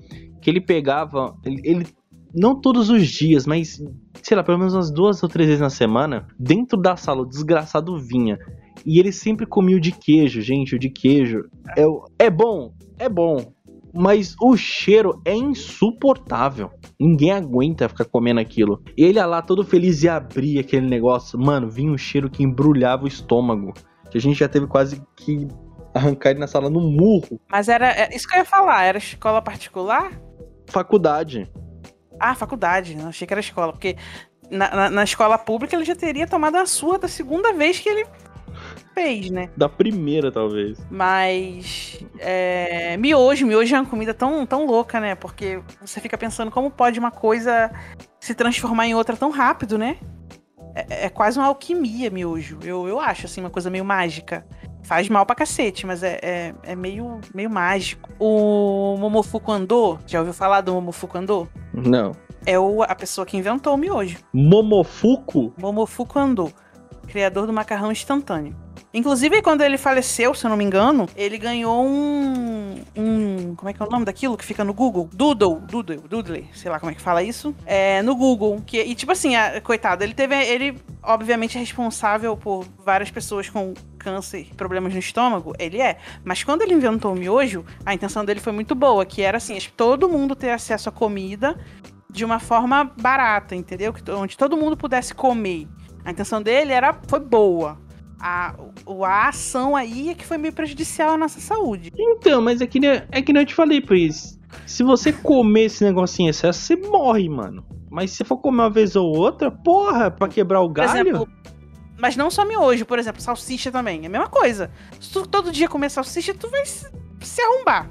que 0.45 0.51
ele 0.51 0.61
pegava. 0.61 1.35
Ele, 1.43 1.59
ele- 1.63 1.87
não 2.37 2.53
todos 2.59 2.89
os 2.91 3.07
dias, 3.07 3.47
mas 3.47 3.81
sei 4.21 4.37
lá, 4.37 4.43
pelo 4.43 4.59
menos 4.59 4.75
umas 4.75 4.91
duas 4.91 5.23
ou 5.23 5.27
três 5.29 5.47
vezes 5.47 5.61
na 5.61 5.69
semana, 5.71 6.27
dentro 6.37 6.79
da 6.79 6.95
sala, 6.95 7.21
o 7.21 7.25
desgraçado 7.25 7.97
vinha. 7.97 8.37
E 8.85 8.99
ele 8.99 9.11
sempre 9.11 9.47
comia 9.47 9.77
o 9.77 9.79
de 9.79 9.91
queijo, 9.91 10.41
gente. 10.41 10.75
O 10.75 10.79
de 10.79 10.89
queijo 10.89 11.49
é, 11.75 12.25
é 12.25 12.29
bom, 12.29 12.73
é 12.99 13.09
bom. 13.09 13.51
Mas 13.91 14.35
o 14.39 14.55
cheiro 14.55 15.19
é 15.25 15.33
insuportável. 15.33 16.69
Ninguém 16.99 17.31
aguenta 17.31 17.89
ficar 17.89 18.05
comendo 18.05 18.39
aquilo. 18.39 18.83
Ele 18.95 19.17
ia 19.17 19.25
lá 19.25 19.41
todo 19.41 19.63
feliz 19.63 20.03
e 20.03 20.09
abria 20.09 20.61
aquele 20.61 20.85
negócio. 20.87 21.39
Mano, 21.39 21.69
vinha 21.69 21.91
um 21.91 21.97
cheiro 21.97 22.29
que 22.29 22.43
embrulhava 22.43 23.05
o 23.05 23.07
estômago. 23.07 23.73
Que 24.11 24.17
a 24.17 24.21
gente 24.21 24.37
já 24.37 24.47
teve 24.49 24.67
quase 24.67 25.01
que 25.15 25.47
arrancar 25.93 26.31
ele 26.31 26.39
na 26.39 26.47
sala 26.47 26.69
no 26.69 26.81
murro. 26.81 27.39
Mas 27.49 27.69
era 27.69 27.87
é 27.89 28.13
isso 28.13 28.27
que 28.27 28.35
eu 28.35 28.39
ia 28.39 28.45
falar. 28.45 28.83
Era 28.83 28.97
escola 28.97 29.41
particular? 29.41 30.11
Faculdade. 30.75 31.49
Ah, 32.19 32.35
faculdade. 32.35 32.95
Não 32.95 33.07
achei 33.07 33.25
que 33.25 33.33
era 33.33 33.39
escola. 33.39 33.71
Porque 33.71 33.95
na, 34.51 34.69
na- 34.75 34.89
na 34.89 35.03
escola 35.05 35.37
pública 35.37 35.73
ele 35.73 35.85
já 35.85 35.95
teria 35.95 36.27
tomado 36.27 36.57
a 36.57 36.65
sua 36.65 36.99
da 36.99 37.07
segunda 37.07 37.53
vez 37.53 37.79
que 37.79 37.87
ele 37.87 38.05
fez, 38.93 39.29
né? 39.29 39.49
Da 39.55 39.69
primeira, 39.69 40.29
talvez. 40.33 40.77
Mas. 40.91 42.03
É, 42.19 42.97
miojo, 42.97 43.47
miojo 43.47 43.73
é 43.73 43.79
uma 43.79 43.89
comida 43.89 44.13
tão, 44.13 44.45
tão 44.45 44.65
louca, 44.65 44.99
né? 44.99 45.15
Porque 45.15 45.61
você 45.79 46.01
fica 46.01 46.17
pensando 46.17 46.51
como 46.51 46.69
pode 46.69 46.99
uma 46.99 47.11
coisa 47.11 47.71
se 48.19 48.35
transformar 48.35 48.85
em 48.87 48.95
outra 48.95 49.15
tão 49.15 49.29
rápido, 49.31 49.77
né? 49.77 49.95
É, 50.75 51.05
é 51.05 51.09
quase 51.09 51.39
uma 51.39 51.47
alquimia, 51.47 52.09
miojo. 52.09 52.59
Eu, 52.61 52.87
eu 52.87 52.99
acho, 52.99 53.25
assim, 53.25 53.39
uma 53.39 53.49
coisa 53.49 53.69
meio 53.69 53.85
mágica. 53.85 54.45
Faz 54.83 55.09
mal 55.09 55.25
pra 55.25 55.35
cacete, 55.35 55.87
mas 55.87 56.03
é, 56.03 56.19
é, 56.21 56.53
é 56.61 56.75
meio, 56.75 57.19
meio 57.33 57.49
mágico. 57.49 58.11
O 58.19 58.95
Momofuku 58.99 59.51
Andô, 59.51 59.97
já 60.05 60.19
ouviu 60.19 60.33
falar 60.33 60.61
do 60.61 60.73
Momofuku 60.73 61.17
Andô? 61.17 61.47
Não. 61.73 62.11
É 62.45 62.59
o, 62.59 62.83
a 62.83 62.93
pessoa 62.93 63.25
que 63.25 63.35
inventou 63.35 63.73
o 63.73 63.77
miojo. 63.77 64.19
Momofuku? 64.31 65.53
Momofuku 65.57 66.19
Andô, 66.19 66.51
criador 67.07 67.47
do 67.47 67.53
macarrão 67.53 67.91
instantâneo. 67.91 68.55
Inclusive, 68.95 69.41
quando 69.41 69.61
ele 69.61 69.77
faleceu, 69.77 70.33
se 70.33 70.45
eu 70.45 70.49
não 70.49 70.55
me 70.55 70.63
engano, 70.63 71.05
ele 71.17 71.37
ganhou 71.37 71.85
um. 71.85 72.81
um 72.95 73.53
como 73.55 73.69
é 73.69 73.73
que 73.73 73.83
é 73.83 73.85
o 73.85 73.89
nome 73.89 74.05
daquilo 74.05 74.37
que 74.37 74.45
fica 74.45 74.63
no 74.63 74.73
Google? 74.73 75.09
Doodle, 75.11 75.59
Doodle, 75.59 75.99
Doodle, 76.07 76.45
sei 76.53 76.71
lá 76.71 76.79
como 76.79 76.93
é 76.93 76.95
que 76.95 77.01
fala 77.01 77.21
isso. 77.21 77.53
É, 77.65 78.01
no 78.01 78.15
Google. 78.15 78.61
Que, 78.65 78.81
e 78.81 78.95
tipo 78.95 79.11
assim, 79.11 79.35
a- 79.35 79.59
coitado, 79.59 80.01
ele 80.01 80.13
teve. 80.13 80.33
Ele, 80.35 80.77
obviamente, 81.03 81.57
é 81.57 81.59
responsável 81.59 82.37
por 82.37 82.65
várias 82.85 83.11
pessoas 83.11 83.49
com 83.49 83.73
câncer 83.99 84.47
problemas 84.55 84.93
no 84.93 84.99
estômago. 84.99 85.53
Ele 85.59 85.81
é. 85.81 85.97
Mas 86.23 86.41
quando 86.45 86.61
ele 86.61 86.73
inventou 86.73 87.11
o 87.11 87.15
miojo, 87.17 87.65
a 87.85 87.93
intenção 87.93 88.23
dele 88.23 88.39
foi 88.39 88.53
muito 88.53 88.73
boa, 88.73 89.05
que 89.05 89.21
era 89.21 89.35
assim, 89.37 89.57
todo 89.75 90.07
mundo 90.07 90.35
ter 90.37 90.51
acesso 90.51 90.87
à 90.87 90.91
comida 90.93 91.57
de 92.09 92.23
uma 92.23 92.39
forma 92.39 92.89
barata, 92.97 93.57
entendeu? 93.57 93.93
Onde 94.17 94.37
todo 94.37 94.55
mundo 94.55 94.77
pudesse 94.77 95.13
comer. 95.13 95.67
A 96.05 96.11
intenção 96.11 96.41
dele 96.41 96.71
era, 96.71 96.97
foi 97.09 97.19
boa. 97.19 97.83
A, 98.19 98.55
a 99.03 99.27
ação 99.27 99.75
aí 99.75 100.09
é 100.09 100.15
que 100.15 100.25
foi 100.25 100.37
meio 100.37 100.53
prejudicial 100.53 101.15
à 101.15 101.17
nossa 101.17 101.39
saúde. 101.39 101.91
Então, 101.97 102.41
mas 102.41 102.61
é 102.61 102.67
que, 102.67 102.79
é 102.85 103.21
que 103.21 103.33
nem 103.33 103.43
eu 103.43 103.47
te 103.47 103.53
falei, 103.53 103.81
pois. 103.81 104.39
Se 104.65 104.83
você 104.83 105.11
comer 105.11 105.65
esse 105.65 105.83
negocinho 105.83 106.27
em 106.27 106.29
excesso, 106.29 106.59
você 106.59 106.75
morre, 106.75 107.27
mano. 107.27 107.65
Mas 107.89 108.11
se 108.11 108.23
for 108.23 108.37
comer 108.37 108.63
uma 108.63 108.69
vez 108.69 108.95
ou 108.95 109.05
outra, 109.05 109.51
porra, 109.51 110.09
pra 110.09 110.27
quebrar 110.27 110.61
o 110.61 110.69
galho. 110.69 111.09
exemplo, 111.09 111.29
mas 111.97 112.15
não 112.15 112.29
só 112.29 112.45
miojo, 112.45 112.85
por 112.85 112.99
exemplo, 112.99 113.21
salsicha 113.21 113.71
também. 113.71 114.03
É 114.03 114.07
a 114.07 114.09
mesma 114.09 114.27
coisa. 114.27 114.69
Se 114.99 115.11
tu 115.11 115.25
todo 115.25 115.51
dia 115.51 115.67
comer 115.67 115.89
salsicha, 115.89 116.33
tu 116.33 116.49
vai 116.49 116.65
se, 116.65 116.89
se 117.21 117.41
arrombar. 117.41 117.89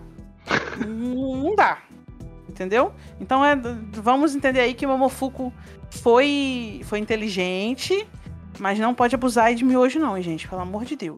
não, 0.87 1.37
não 1.37 1.54
dá. 1.54 1.78
Entendeu? 2.48 2.92
Então 3.20 3.44
é, 3.44 3.56
vamos 3.92 4.34
entender 4.34 4.60
aí 4.60 4.74
que 4.74 4.87
o 4.87 4.88
Momofuku 4.88 5.52
foi, 5.90 6.82
foi 6.84 6.98
inteligente, 6.98 8.06
mas 8.58 8.78
não 8.78 8.94
pode 8.94 9.14
abusar 9.14 9.54
de 9.54 9.64
miojo, 9.64 9.98
não, 9.98 10.20
gente. 10.20 10.48
Pelo 10.48 10.62
amor 10.62 10.84
de 10.84 10.96
Deus. 10.96 11.16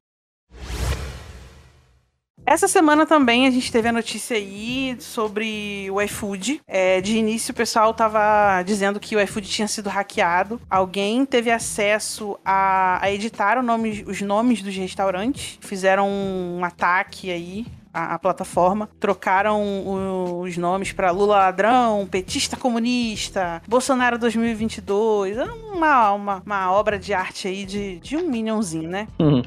Essa 2.49 2.69
semana 2.69 3.05
também 3.05 3.49
a 3.49 3.51
gente 3.51 3.73
teve 3.73 3.89
a 3.89 3.93
notícia 3.93 4.37
aí 4.37 4.97
sobre 5.01 5.89
o 5.91 6.01
iFood. 6.01 6.61
É, 6.65 7.01
de 7.01 7.17
início 7.17 7.51
o 7.51 7.57
pessoal 7.57 7.93
tava 7.93 8.63
dizendo 8.63 9.01
que 9.01 9.17
o 9.17 9.21
iFood 9.21 9.49
tinha 9.49 9.67
sido 9.67 9.89
hackeado. 9.89 10.61
Alguém 10.71 11.27
teve 11.27 11.51
acesso 11.51 12.39
a, 12.45 13.01
a 13.03 13.11
editar 13.11 13.61
nome- 13.61 14.05
os 14.07 14.21
nomes 14.23 14.63
dos 14.63 14.77
restaurantes. 14.77 15.59
Fizeram 15.61 16.09
um 16.09 16.65
ataque 16.65 17.33
aí 17.33 17.67
à, 17.97 18.15
à 18.15 18.19
plataforma. 18.19 18.91
Trocaram 19.01 20.41
os 20.41 20.57
nomes 20.59 20.93
para 20.93 21.11
Lula 21.11 21.39
ladrão, 21.39 22.07
petista 22.07 22.57
comunista, 22.57 23.63
Bolsonaro 23.67 24.19
2022. 24.19 25.39
É 25.39 25.45
Uma, 25.45 26.13
uma, 26.13 26.43
uma 26.45 26.73
obra 26.73 26.99
de 26.99 27.15
arte 27.15 27.49
aí 27.49 27.65
de, 27.65 27.99
de 28.01 28.17
um 28.17 28.29
minionzinho, 28.29 28.91
né? 28.91 29.09
Uhum. 29.19 29.43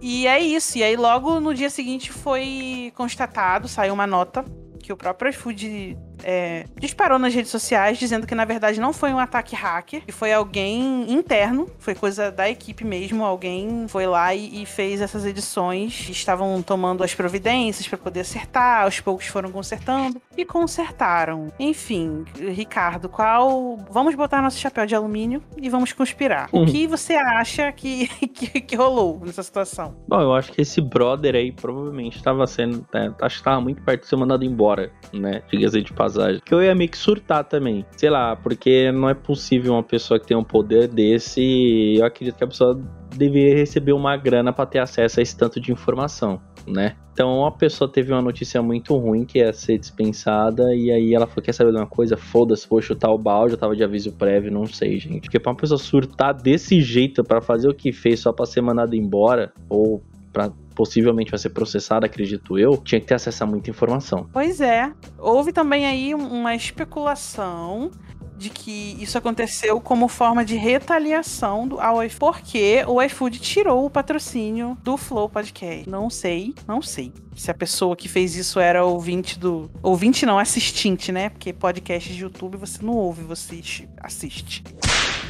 E 0.00 0.26
é 0.26 0.38
isso. 0.38 0.78
E 0.78 0.82
aí, 0.82 0.96
logo 0.96 1.40
no 1.40 1.52
dia 1.52 1.70
seguinte, 1.70 2.12
foi 2.12 2.92
constatado, 2.94 3.66
saiu 3.66 3.94
uma 3.94 4.06
nota 4.06 4.44
que 4.78 4.92
o 4.92 4.96
próprio 4.96 5.30
iFood 5.30 5.96
é, 6.22 6.66
disparou 6.78 7.18
nas 7.18 7.34
redes 7.34 7.50
sociais, 7.50 7.98
dizendo 7.98 8.26
que 8.26 8.34
na 8.34 8.44
verdade 8.44 8.80
não 8.80 8.92
foi 8.92 9.12
um 9.12 9.18
ataque 9.18 9.54
hacker, 9.54 10.02
que 10.04 10.12
foi 10.12 10.32
alguém 10.32 11.12
interno, 11.12 11.68
foi 11.78 11.94
coisa 11.94 12.30
da 12.30 12.48
equipe 12.48 12.84
mesmo. 12.84 13.24
Alguém 13.24 13.86
foi 13.88 14.06
lá 14.06 14.34
e, 14.34 14.62
e 14.62 14.66
fez 14.66 15.00
essas 15.00 15.24
edições, 15.24 16.08
estavam 16.08 16.60
tomando 16.62 17.02
as 17.02 17.14
providências 17.14 17.86
para 17.88 17.98
poder 17.98 18.20
acertar, 18.20 18.84
aos 18.84 19.00
poucos 19.00 19.26
foram 19.26 19.50
consertando 19.50 20.20
e 20.36 20.44
consertaram. 20.44 21.52
Enfim, 21.58 22.24
Ricardo, 22.36 23.08
qual. 23.08 23.78
Vamos 23.90 24.14
botar 24.14 24.42
nosso 24.42 24.58
chapéu 24.58 24.86
de 24.86 24.94
alumínio 24.94 25.42
e 25.60 25.68
vamos 25.68 25.92
conspirar. 25.92 26.48
O 26.52 26.58
Uhum. 26.60 26.66
que 26.66 26.86
você 26.86 27.14
acha 27.14 27.70
que, 27.72 28.06
que, 28.28 28.60
que 28.60 28.76
rolou 28.76 29.20
nessa 29.24 29.42
situação? 29.42 29.94
Bom, 30.08 30.20
eu 30.20 30.32
acho 30.34 30.52
que 30.52 30.60
esse 30.62 30.80
brother 30.80 31.34
aí 31.34 31.52
provavelmente 31.52 32.16
estava 32.16 32.46
sendo. 32.46 32.86
né, 32.92 33.12
acho 33.20 33.36
que 33.36 33.40
estava 33.40 33.60
muito 33.60 33.82
perto 33.82 34.02
de 34.02 34.08
ser 34.08 34.16
mandado 34.16 34.44
embora, 34.44 34.90
né? 35.12 35.42
Diga-se 35.50 35.82
de 35.82 35.92
passagem. 35.92 36.03
Que 36.44 36.54
eu 36.54 36.62
ia 36.62 36.74
meio 36.74 36.90
que 36.90 36.98
surtar 36.98 37.44
também. 37.44 37.84
Sei 37.96 38.10
lá, 38.10 38.36
porque 38.36 38.90
não 38.92 39.08
é 39.08 39.14
possível 39.14 39.72
uma 39.72 39.82
pessoa 39.82 40.18
que 40.18 40.26
tem 40.26 40.36
um 40.36 40.44
poder 40.44 40.88
desse. 40.88 41.96
Eu 41.98 42.04
acredito 42.04 42.36
que 42.36 42.44
a 42.44 42.48
pessoa 42.48 42.80
deveria 43.16 43.54
receber 43.54 43.92
uma 43.92 44.16
grana 44.16 44.52
para 44.52 44.66
ter 44.66 44.78
acesso 44.78 45.20
a 45.20 45.22
esse 45.22 45.36
tanto 45.36 45.60
de 45.60 45.72
informação, 45.72 46.40
né? 46.66 46.96
Então 47.12 47.46
a 47.46 47.52
pessoa 47.52 47.88
teve 47.88 48.12
uma 48.12 48.20
notícia 48.20 48.60
muito 48.60 48.96
ruim 48.96 49.24
que 49.24 49.38
ia 49.38 49.52
ser 49.52 49.78
dispensada 49.78 50.74
e 50.74 50.90
aí 50.90 51.14
ela 51.14 51.28
falou, 51.28 51.44
quer 51.44 51.52
saber 51.52 51.70
de 51.70 51.78
uma 51.78 51.86
coisa? 51.86 52.16
Foda-se, 52.16 52.68
vou 52.68 52.82
chutar 52.82 53.10
o 53.12 53.18
balde, 53.18 53.54
eu 53.54 53.58
tava 53.58 53.76
de 53.76 53.84
aviso 53.84 54.12
prévio, 54.12 54.50
não 54.50 54.66
sei, 54.66 54.98
gente. 54.98 55.20
Porque 55.22 55.38
pra 55.38 55.52
uma 55.52 55.56
pessoa 55.56 55.78
surtar 55.78 56.34
desse 56.34 56.80
jeito 56.80 57.22
para 57.22 57.40
fazer 57.40 57.68
o 57.68 57.74
que 57.74 57.92
fez 57.92 58.18
só 58.18 58.32
pra 58.32 58.44
ser 58.44 58.62
mandada 58.62 58.96
embora, 58.96 59.52
ou 59.68 60.02
pra 60.34 60.50
possivelmente 60.74 61.30
vai 61.30 61.38
ser 61.38 61.50
processada, 61.50 62.04
acredito 62.04 62.58
eu, 62.58 62.76
tinha 62.76 63.00
que 63.00 63.06
ter 63.06 63.14
acesso 63.14 63.44
a 63.44 63.46
muita 63.46 63.70
informação. 63.70 64.28
Pois 64.32 64.60
é. 64.60 64.92
Houve 65.16 65.52
também 65.52 65.86
aí 65.86 66.14
uma 66.14 66.54
especulação 66.54 67.92
de 68.36 68.50
que 68.50 68.96
isso 69.00 69.16
aconteceu 69.16 69.80
como 69.80 70.08
forma 70.08 70.44
de 70.44 70.56
retaliação 70.56 71.68
do, 71.68 71.80
ao 71.80 72.02
iFood, 72.02 72.18
porque 72.18 72.84
o 72.86 73.00
iFood 73.00 73.38
tirou 73.38 73.86
o 73.86 73.90
patrocínio 73.90 74.76
do 74.82 74.96
Flow 74.96 75.28
Podcast. 75.28 75.88
Não 75.88 76.10
sei, 76.10 76.52
não 76.66 76.82
sei. 76.82 77.12
Se 77.36 77.50
a 77.50 77.54
pessoa 77.54 77.94
que 77.94 78.08
fez 78.08 78.34
isso 78.36 78.58
era 78.58 78.84
ouvinte 78.84 79.38
do. 79.38 79.70
Ouvinte 79.82 80.26
não, 80.26 80.38
assistente, 80.38 81.12
né? 81.12 81.28
Porque 81.28 81.52
podcast 81.52 82.12
de 82.12 82.22
YouTube 82.22 82.56
você 82.56 82.84
não 82.84 82.94
ouve, 82.94 83.22
você 83.22 83.60
assiste. 84.00 84.64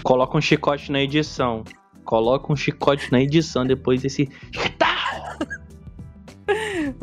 Coloca 0.02 0.36
um 0.36 0.40
chicote 0.40 0.90
na 0.90 1.00
edição. 1.00 1.64
Coloca 2.04 2.52
um 2.52 2.56
chicote 2.56 3.10
na 3.10 3.20
edição 3.20 3.66
depois 3.66 4.02
desse. 4.02 4.28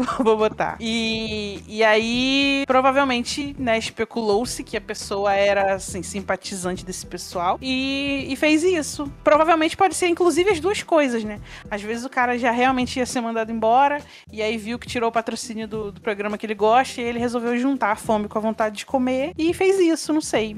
Vou 0.20 0.38
botar. 0.38 0.78
E, 0.80 1.62
e 1.68 1.84
aí, 1.84 2.64
provavelmente, 2.68 3.56
né, 3.58 3.78
especulou-se 3.78 4.64
que 4.64 4.78
a 4.78 4.82
pessoa 4.82 5.34
era, 5.34 5.76
assim, 5.76 6.04
simpatizante 6.04 6.86
desse 6.86 7.06
pessoal 7.06 7.58
e, 7.62 8.28
e 8.30 8.36
fez 8.36 8.64
isso. 8.64 9.12
Provavelmente 9.24 9.78
pode 9.78 9.96
ser, 9.96 10.08
inclusive, 10.08 10.50
as 10.50 10.60
duas 10.60 10.84
coisas, 10.84 11.24
né? 11.24 11.40
Às 11.70 11.82
vezes 11.82 12.06
o 12.06 12.10
cara 12.10 12.38
já 12.38 12.52
realmente 12.52 12.98
ia 12.98 13.06
ser 13.06 13.22
mandado 13.22 13.52
embora 13.52 14.02
e 14.32 14.42
aí 14.42 14.58
viu 14.58 14.80
que 14.80 14.88
tirou 14.88 15.10
o 15.10 15.12
patrocínio 15.12 15.68
do, 15.68 15.92
do 15.92 16.02
programa 16.02 16.38
que 16.38 16.46
ele 16.46 16.56
gosta 16.56 17.02
e 17.02 17.04
ele 17.04 17.20
resolveu 17.20 17.58
juntar 17.58 17.92
a 17.92 17.96
fome 17.96 18.28
com 18.28 18.38
a 18.38 18.42
vontade 18.42 18.78
de 18.78 18.86
comer 18.86 19.34
e 19.38 19.54
fez 19.54 19.80
isso, 19.80 20.14
não 20.14 20.22
sei. 20.22 20.56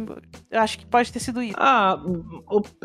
Acho 0.51 0.79
que 0.79 0.85
pode 0.85 1.11
ter 1.11 1.19
sido 1.19 1.41
isso. 1.41 1.55
Ah, 1.57 1.99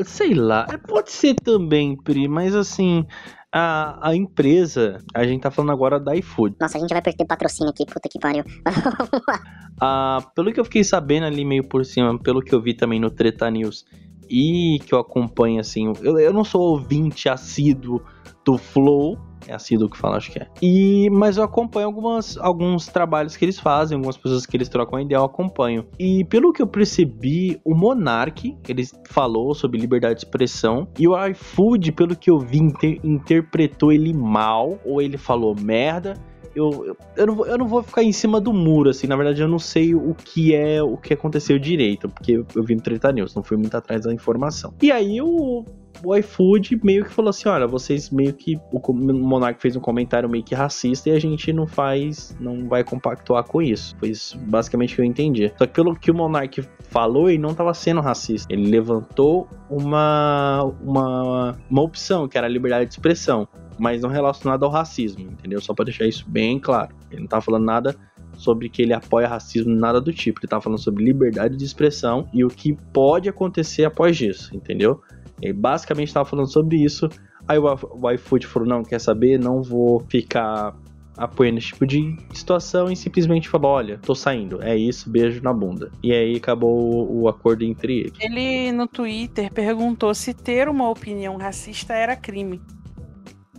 sei 0.04 0.34
lá. 0.34 0.66
Pode 0.86 1.10
ser 1.10 1.34
também, 1.34 1.96
Pri, 1.96 2.28
mas 2.28 2.54
assim 2.54 3.06
a, 3.52 4.08
a 4.10 4.14
empresa, 4.14 5.02
a 5.14 5.24
gente 5.24 5.42
tá 5.42 5.50
falando 5.50 5.72
agora 5.72 5.98
da 5.98 6.14
iFood. 6.16 6.56
Nossa, 6.60 6.76
a 6.76 6.80
gente 6.80 6.92
vai 6.92 7.02
perder 7.02 7.24
patrocínio 7.24 7.70
aqui, 7.70 7.86
puta 7.86 8.08
que 8.08 8.18
pariu. 8.18 8.44
ah, 9.80 10.18
pelo 10.34 10.52
que 10.52 10.60
eu 10.60 10.64
fiquei 10.64 10.84
sabendo 10.84 11.26
ali 11.26 11.44
meio 11.44 11.64
por 11.64 11.84
cima, 11.84 12.18
pelo 12.18 12.42
que 12.42 12.54
eu 12.54 12.60
vi 12.60 12.74
também 12.74 13.00
no 13.00 13.10
Treta 13.10 13.50
News 13.50 13.84
e 14.28 14.78
que 14.86 14.94
eu 14.94 14.98
acompanho 14.98 15.60
assim, 15.60 15.92
eu, 16.02 16.18
eu 16.18 16.32
não 16.32 16.44
sou 16.44 16.60
ouvinte 16.60 17.28
assíduo 17.28 18.02
do 18.44 18.58
Flow, 18.58 19.18
é 19.48 19.54
assíduo 19.54 19.88
que 19.88 19.96
fala, 19.96 20.18
acho 20.18 20.30
que 20.30 20.38
é. 20.38 20.46
E, 20.60 21.08
mas 21.10 21.38
eu 21.38 21.42
acompanho 21.42 21.86
algumas, 21.86 22.36
alguns 22.36 22.86
trabalhos 22.86 23.36
que 23.36 23.44
eles 23.44 23.58
fazem, 23.58 23.96
algumas 23.96 24.16
pessoas 24.16 24.44
que 24.44 24.56
eles 24.56 24.68
trocam 24.68 25.00
ideia, 25.00 25.18
eu 25.18 25.24
acompanho. 25.24 25.86
E 25.98 26.24
pelo 26.26 26.52
que 26.52 26.60
eu 26.60 26.66
percebi, 26.66 27.60
o 27.64 27.74
Monark, 27.74 28.56
ele 28.68 28.84
falou 29.08 29.54
sobre 29.54 29.80
liberdade 29.80 30.20
de 30.20 30.26
expressão, 30.26 30.86
e 30.98 31.08
o 31.08 31.26
iFood, 31.28 31.92
pelo 31.92 32.14
que 32.14 32.30
eu 32.30 32.38
vi, 32.38 32.58
inter 32.58 33.00
interpretou 33.02 33.90
ele 33.90 34.12
mal, 34.12 34.78
ou 34.84 35.00
ele 35.00 35.16
falou 35.16 35.54
merda, 35.58 36.14
eu, 36.54 36.84
eu, 36.84 36.96
eu, 37.16 37.26
não 37.26 37.34
vou, 37.34 37.46
eu 37.46 37.58
não 37.58 37.68
vou 37.68 37.82
ficar 37.82 38.02
em 38.02 38.12
cima 38.12 38.40
do 38.40 38.52
muro, 38.52 38.90
assim. 38.90 39.06
Na 39.06 39.16
verdade, 39.16 39.40
eu 39.40 39.48
não 39.48 39.58
sei 39.58 39.94
o 39.94 40.14
que 40.14 40.54
é 40.54 40.82
o 40.82 40.96
que 40.96 41.14
aconteceu 41.14 41.58
direito, 41.58 42.08
porque 42.08 42.44
eu 42.54 42.62
vi 42.62 42.74
no 42.74 42.82
Treta 42.82 43.12
News, 43.12 43.34
não 43.34 43.42
fui 43.42 43.56
muito 43.56 43.76
atrás 43.76 44.02
da 44.02 44.12
informação. 44.12 44.74
E 44.82 44.90
aí 44.90 45.20
o, 45.22 45.64
o 46.02 46.16
iFood 46.16 46.80
meio 46.82 47.04
que 47.04 47.12
falou 47.12 47.30
assim: 47.30 47.48
olha, 47.48 47.66
vocês 47.66 48.10
meio 48.10 48.32
que. 48.32 48.58
O 48.72 48.92
Monark 48.92 49.60
fez 49.60 49.76
um 49.76 49.80
comentário 49.80 50.28
meio 50.28 50.44
que 50.44 50.54
racista 50.54 51.10
e 51.10 51.12
a 51.12 51.18
gente 51.18 51.52
não 51.52 51.66
faz. 51.66 52.36
não 52.40 52.68
vai 52.68 52.84
compactuar 52.84 53.44
com 53.44 53.60
isso. 53.60 53.96
Foi 53.98 54.10
isso 54.10 54.38
basicamente 54.38 54.94
que 54.94 55.00
eu 55.00 55.04
entendi. 55.04 55.52
Só 55.56 55.66
que 55.66 55.72
pelo 55.72 55.94
que 55.94 56.10
o 56.10 56.14
Monark 56.14 56.62
falou, 56.90 57.28
ele 57.28 57.38
não 57.38 57.50
estava 57.50 57.74
sendo 57.74 58.00
racista. 58.00 58.52
Ele 58.52 58.68
levantou 58.70 59.48
uma, 59.70 60.64
uma, 60.82 61.58
uma 61.70 61.82
opção, 61.82 62.28
que 62.28 62.38
era 62.38 62.46
a 62.46 62.50
liberdade 62.50 62.86
de 62.86 62.92
expressão 62.92 63.48
mas 63.78 64.02
não 64.02 64.10
relacionado 64.10 64.64
ao 64.64 64.70
racismo, 64.70 65.22
entendeu? 65.22 65.60
Só 65.60 65.72
para 65.72 65.84
deixar 65.84 66.04
isso 66.04 66.28
bem 66.28 66.58
claro. 66.58 66.94
Ele 67.12 67.20
não 67.20 67.28
tá 67.28 67.40
falando 67.40 67.64
nada 67.64 67.94
sobre 68.38 68.68
que 68.68 68.82
ele 68.82 68.92
apoia 68.92 69.28
racismo, 69.28 69.74
nada 69.74 70.00
do 70.00 70.12
tipo. 70.12 70.40
Ele 70.40 70.48
tá 70.48 70.60
falando 70.60 70.78
sobre 70.78 71.04
liberdade 71.04 71.56
de 71.56 71.64
expressão 71.64 72.28
e 72.32 72.44
o 72.44 72.48
que 72.48 72.76
pode 72.92 73.28
acontecer 73.28 73.84
após 73.84 74.20
isso, 74.20 74.54
entendeu? 74.54 75.00
Ele 75.40 75.52
basicamente 75.52 76.08
estava 76.08 76.28
falando 76.28 76.50
sobre 76.50 76.76
isso. 76.76 77.08
Aí 77.46 77.58
o 77.58 78.10
iFood 78.12 78.46
falou: 78.46 78.68
não, 78.68 78.82
quer 78.82 79.00
saber? 79.00 79.38
Não 79.38 79.62
vou 79.62 80.00
ficar 80.08 80.74
apoiando 81.18 81.58
esse 81.58 81.68
tipo 81.68 81.84
de 81.84 82.16
situação 82.32 82.90
e 82.90 82.96
simplesmente 82.96 83.48
falou: 83.48 83.72
olha, 83.72 83.98
tô 83.98 84.14
saindo, 84.14 84.62
é 84.62 84.76
isso, 84.76 85.10
beijo 85.10 85.42
na 85.42 85.52
bunda. 85.52 85.90
E 86.02 86.12
aí 86.12 86.36
acabou 86.36 87.10
o 87.12 87.28
acordo 87.28 87.64
entre 87.64 88.00
eles. 88.00 88.12
Ele 88.20 88.72
no 88.72 88.86
Twitter 88.86 89.52
perguntou 89.52 90.14
se 90.14 90.32
ter 90.32 90.68
uma 90.68 90.88
opinião 90.88 91.36
racista 91.36 91.92
era 91.92 92.14
crime. 92.16 92.60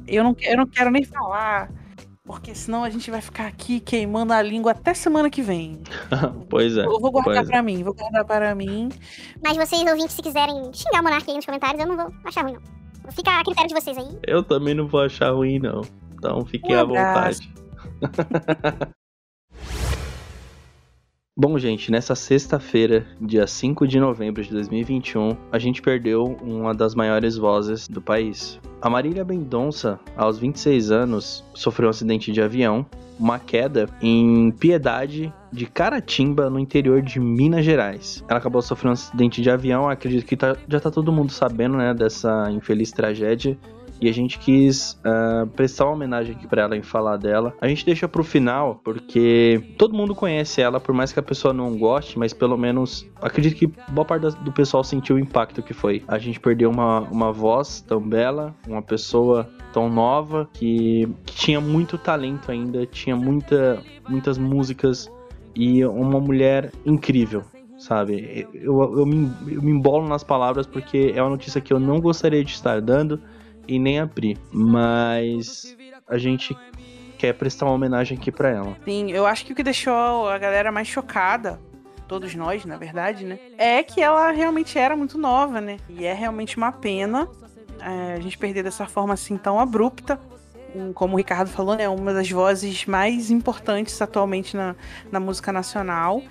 Eu 0.08 0.24
não, 0.24 0.36
eu 0.42 0.58
não 0.58 0.66
quero 0.66 0.90
nem 0.90 1.04
falar, 1.04 1.70
porque 2.30 2.54
senão 2.54 2.84
a 2.84 2.92
gente 2.92 3.10
vai 3.10 3.22
ficar 3.22 3.48
aqui 3.48 3.80
queimando 3.80 4.34
a 4.34 4.40
língua 4.40 4.74
até 4.74 4.94
semana 4.94 5.32
que 5.32 5.42
vem. 5.42 5.82
pois 6.48 6.78
é. 6.78 6.86
Eu 6.86 7.00
vou 7.00 7.10
guardar 7.10 7.44
pra 7.44 7.58
é. 7.58 7.62
mim, 7.64 7.82
vou 7.82 7.92
guardar 7.92 8.24
para 8.24 8.54
mim. 8.54 8.90
Mas 9.44 9.58
vocês, 9.58 9.82
ouvintes, 9.82 10.12
se 10.12 10.22
quiserem 10.22 10.72
xingar 10.72 11.02
o 11.02 11.04
Monark 11.04 11.28
aí 11.28 11.36
nos 11.36 11.46
comentários, 11.48 11.82
eu 11.82 11.88
não 11.88 11.98
vou 11.98 12.14
achar 12.24 12.44
ruim, 12.44 12.54
não. 12.54 13.12
Fica 13.12 13.32
a 13.32 13.44
critério 13.44 13.70
de 13.70 13.74
vocês 13.74 13.98
aí. 13.98 14.20
Eu 14.28 14.44
também 14.44 14.76
não 14.76 14.88
vou 14.88 15.02
achar 15.02 15.32
ruim, 15.32 15.58
não. 15.58 15.82
Então 16.14 16.46
fiquem 16.46 16.76
um 16.76 16.80
à 16.80 16.84
vontade. 16.84 17.52
Bom, 21.42 21.58
gente, 21.58 21.90
nessa 21.90 22.16
sexta-feira, 22.16 23.08
dia 23.22 23.48
5 23.48 23.88
de 23.88 23.98
novembro 23.98 24.44
de 24.44 24.52
2021, 24.52 25.38
a 25.50 25.58
gente 25.58 25.82
perdeu 25.82 26.38
uma 26.42 26.74
das 26.74 26.94
maiores 26.94 27.38
vozes 27.38 27.88
do 27.88 28.02
país. 28.02 28.60
A 28.82 28.90
Marília 28.90 29.24
Mendonça, 29.24 29.98
aos 30.18 30.38
26 30.38 30.92
anos, 30.92 31.42
sofreu 31.54 31.88
um 31.88 31.92
acidente 31.92 32.34
de 32.34 32.42
avião, 32.42 32.86
uma 33.18 33.40
queda 33.40 33.88
em 34.02 34.52
Piedade 34.52 35.34
de 35.50 35.66
Caratimba, 35.66 36.50
no 36.50 36.60
interior 36.60 37.02
de 37.02 37.22
Minas 37.22 37.64
Gerais. 37.64 38.22
Ela 38.28 38.40
acabou 38.40 38.62
sofrendo 38.62 38.92
um 38.92 38.94
acidente 38.94 39.42
de 39.42 39.50
avião, 39.50 39.88
acredito 39.88 40.26
que 40.26 40.36
tá, 40.36 40.58
já 40.68 40.82
tá 40.82 40.92
todo 40.92 41.10
mundo 41.10 41.32
sabendo, 41.32 41.78
né, 41.78 41.94
dessa 41.94 42.52
infeliz 42.52 42.92
tragédia 42.92 43.58
e 44.02 44.08
a 44.08 44.14
gente 44.14 44.40
quis 44.40 45.00
uh, 45.06 45.48
prestar 45.48 45.86
uma 45.86 45.94
homenagem 45.94 46.36
aqui 46.36 46.48
para 46.48 46.64
ela 46.64 46.78
em 46.78 46.82
falar 46.82 47.18
dela. 47.18 47.54
A 47.60 47.68
gente 47.68 47.86
deixa 47.86 48.08
pro 48.08 48.24
final 48.24 48.80
porque 48.84 49.62
todo 49.78 49.94
mundo 49.94 50.16
conhece 50.16 50.62
ela, 50.62 50.80
por 50.80 50.94
mais 50.94 51.12
que 51.12 51.20
a 51.20 51.24
pessoa 51.24 51.54
não 51.54 51.78
goste, 51.78 52.18
mas 52.18 52.34
pelo 52.34 52.58
menos 52.58 53.06
acredito 53.22 53.56
que 53.56 53.68
boa 53.92 54.06
parte 54.06 54.36
do 54.44 54.52
pessoal 54.52 54.84
sentiu 54.84 55.16
o 55.16 55.20
impacto 55.20 55.62
que 55.62 55.74
foi. 55.74 56.04
A 56.08 56.18
gente 56.18 56.40
perdeu 56.40 56.70
uma, 56.70 57.02
uma 57.02 57.32
voz 57.32 57.82
tão 57.82 58.02
bela, 58.02 58.56
uma 58.68 58.82
pessoa 58.82 59.50
tão 59.74 59.90
nova 59.90 60.50
que, 60.54 61.08
que 61.26 61.36
tinha 61.36 61.62
muito 61.62 61.98
talento 61.98 62.52
ainda, 62.52 62.86
tinha 62.86 63.16
muita, 63.16 63.82
muitas 64.08 64.38
músicas 64.38 65.12
e 65.56 65.86
uma 65.86 66.20
mulher 66.20 66.72
incrível 66.86 67.44
sabe? 67.80 68.46
Eu, 68.54 69.00
eu, 69.00 69.06
me, 69.06 69.32
eu 69.48 69.62
me 69.62 69.72
embolo 69.72 70.06
nas 70.08 70.22
palavras 70.22 70.68
porque 70.68 71.14
é 71.16 71.22
uma 71.22 71.30
notícia 71.30 71.62
que 71.62 71.72
eu 71.72 71.80
não 71.80 72.02
gostaria 72.02 72.44
de 72.44 72.52
estar 72.52 72.82
dando, 72.82 73.22
e 73.70 73.78
nem 73.78 74.00
abrir. 74.00 74.38
Mas 74.52 75.78
a 76.08 76.18
gente 76.18 76.58
quer 77.18 77.34
prestar 77.34 77.66
uma 77.68 77.74
homenagem 77.74 78.18
aqui 78.18 78.32
para 78.32 78.50
ela. 78.50 78.78
Sim, 78.84 79.12
eu 79.12 79.26
acho 79.26 79.46
que 79.46 79.54
o 79.54 79.56
que 79.56 79.64
deixou 79.64 80.28
a 80.28 80.38
galera 80.38 80.72
mais 80.72 80.88
chocada, 80.88 81.60
todos 82.08 82.34
nós, 82.34 82.66
na 82.66 82.78
verdade, 82.78 83.26
né? 83.26 83.38
É 83.58 83.84
que 83.84 84.02
ela 84.02 84.32
realmente 84.32 84.78
era 84.80 84.96
muito 84.96 85.18
nova, 85.18 85.62
né? 85.62 85.78
E 85.88 86.06
é 86.06 86.14
realmente 86.14 86.58
uma 86.58 86.72
pena 86.72 87.30
é, 87.80 88.14
a 88.14 88.20
gente 88.20 88.38
perder 88.38 88.64
dessa 88.64 88.88
forma 88.88 89.14
assim 89.14 89.38
tão 89.38 89.60
abrupta. 89.60 90.20
Como 90.94 91.16
o 91.16 91.18
Ricardo 91.18 91.50
falou, 91.50 91.76
né? 91.76 91.88
Uma 91.88 92.14
das 92.14 92.30
vozes 92.30 92.86
mais 92.86 93.30
importantes 93.30 94.02
atualmente 94.02 94.58
na, 94.58 94.76
na 95.12 95.20
música 95.20 95.52
nacional. 95.52 96.24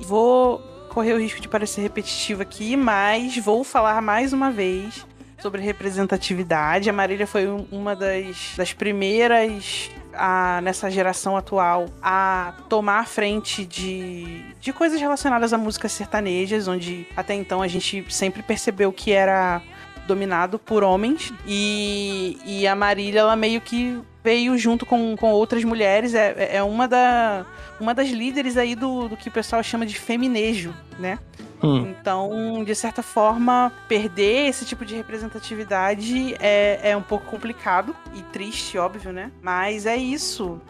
Vou 0.00 0.60
correr 0.88 1.14
o 1.14 1.18
risco 1.18 1.40
de 1.40 1.48
parecer 1.48 1.80
repetitivo 1.80 2.42
aqui, 2.42 2.76
mas 2.76 3.36
vou 3.38 3.64
falar 3.64 4.02
mais 4.02 4.32
uma 4.32 4.50
vez 4.50 5.06
sobre 5.42 5.60
representatividade. 5.60 6.88
A 6.88 6.92
Marília 6.92 7.26
foi 7.26 7.46
uma 7.72 7.96
das, 7.96 8.54
das 8.56 8.72
primeiras 8.72 9.90
a, 10.14 10.60
nessa 10.62 10.88
geração 10.88 11.36
atual 11.36 11.86
a 12.00 12.54
tomar 12.68 13.00
a 13.00 13.04
frente 13.04 13.66
de, 13.66 14.44
de 14.60 14.72
coisas 14.72 15.00
relacionadas 15.00 15.52
a 15.52 15.58
músicas 15.58 15.90
sertanejas, 15.90 16.68
onde 16.68 17.08
até 17.16 17.34
então 17.34 17.60
a 17.60 17.66
gente 17.66 18.06
sempre 18.08 18.40
percebeu 18.40 18.92
que 18.92 19.10
era 19.10 19.60
dominado 20.06 20.60
por 20.60 20.84
homens. 20.84 21.32
E, 21.44 22.38
e 22.44 22.66
a 22.66 22.76
Marília, 22.76 23.20
ela 23.20 23.34
meio 23.34 23.60
que 23.60 24.00
veio 24.22 24.56
junto 24.56 24.86
com, 24.86 25.16
com 25.16 25.32
outras 25.32 25.64
mulheres. 25.64 26.14
É, 26.14 26.56
é 26.56 26.62
uma, 26.62 26.86
da, 26.86 27.44
uma 27.80 27.92
das 27.92 28.10
líderes 28.10 28.56
aí 28.56 28.76
do, 28.76 29.08
do 29.08 29.16
que 29.16 29.28
o 29.28 29.32
pessoal 29.32 29.60
chama 29.62 29.84
de 29.84 29.98
feminejo, 29.98 30.72
né? 31.00 31.18
Hum. 31.62 31.88
Então, 31.88 32.64
de 32.64 32.74
certa 32.74 33.02
forma, 33.02 33.72
perder 33.88 34.48
esse 34.48 34.64
tipo 34.64 34.84
de 34.84 34.96
representatividade 34.96 36.34
é, 36.40 36.90
é 36.90 36.96
um 36.96 37.02
pouco 37.02 37.26
complicado 37.26 37.94
e 38.14 38.22
triste, 38.24 38.76
óbvio, 38.78 39.12
né? 39.12 39.30
Mas 39.40 39.86
é 39.86 39.96
isso. 39.96 40.60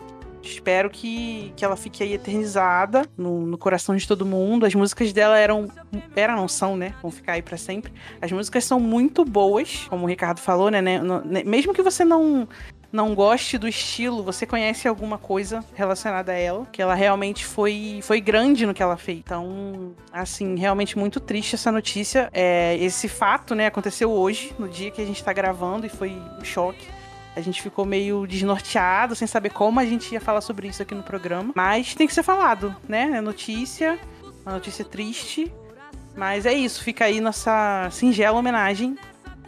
Espero 0.43 0.91
que, 0.91 1.53
que 1.57 1.65
ela 1.65 1.77
fique 1.77 2.03
aí 2.03 2.13
eternizada 2.15 3.07
no, 3.17 3.47
no 3.47 3.57
coração 3.57 3.95
de 3.95 4.07
todo 4.07 4.27
mundo. 4.27 4.67
As 4.67 4.75
músicas 4.75 5.13
dela 5.13 5.39
eram. 5.39 5.69
Eram, 6.17 6.37
não 6.37 6.49
são, 6.49 6.77
né? 6.77 6.95
Vão 7.01 7.11
ficar 7.11 7.35
aí 7.35 7.43
para 7.43 7.57
sempre. 7.57 7.93
As 8.21 8.31
músicas 8.33 8.65
são 8.65 8.81
muito 8.81 9.25
boas, 9.25 9.87
como 9.89 10.05
o 10.05 10.09
Ricardo 10.09 10.41
falou, 10.41 10.69
né? 10.69 10.83
né, 10.83 11.01
né 11.25 11.45
mesmo 11.45 11.73
que 11.73 11.83
você 11.83 12.05
não 12.05 12.49
não 12.93 13.15
goste 13.15 13.57
do 13.57 13.67
estilo, 13.67 14.23
você 14.23 14.45
conhece 14.45 14.87
alguma 14.87 15.17
coisa 15.17 15.65
relacionada 15.75 16.33
a 16.33 16.37
ela, 16.37 16.67
que 16.71 16.83
ela 16.83 16.95
realmente 16.95 17.45
foi, 17.45 18.01
foi 18.03 18.21
grande 18.21 18.67
no 18.67 18.75
que 18.75 18.83
ela 18.83 18.99
fez. 18.99 19.19
Então, 19.19 19.95
assim, 20.13 20.57
realmente 20.57 20.99
muito 20.99 21.19
triste 21.19 21.55
essa 21.55 21.73
notícia. 21.73 22.29
É, 22.33 22.77
esse 22.77 23.09
fato, 23.09 23.55
né, 23.55 23.67
aconteceu 23.67 24.11
hoje, 24.11 24.55
no 24.59 24.69
dia 24.69 24.91
que 24.91 25.01
a 25.01 25.07
gente 25.07 25.25
tá 25.25 25.33
gravando, 25.33 25.87
e 25.87 25.89
foi 25.89 26.11
um 26.39 26.45
choque. 26.45 26.87
A 27.35 27.41
gente 27.41 27.63
ficou 27.63 27.87
meio 27.87 28.27
desnorteado, 28.27 29.15
sem 29.17 29.27
saber 29.27 29.51
como 29.51 29.81
a 29.81 29.87
gente 29.87 30.13
ia 30.13 30.21
falar 30.21 30.43
sobre 30.43 30.69
isso 30.69 30.83
aqui 30.83 30.95
no 30.95 31.03
programa. 31.03 31.51
Mas 31.57 31.95
tem 31.95 32.07
que 32.07 32.13
ser 32.13 32.23
falado, 32.23 32.77
né? 32.87 33.11
É 33.15 33.21
notícia, 33.23 33.99
uma 34.45 34.53
notícia 34.53 34.85
triste. 34.85 35.51
Mas 36.15 36.45
é 36.45 36.53
isso, 36.53 36.85
fica 36.85 37.07
aí 37.07 37.23
nossa 37.23 37.89
singela 37.91 38.39
homenagem 38.39 38.99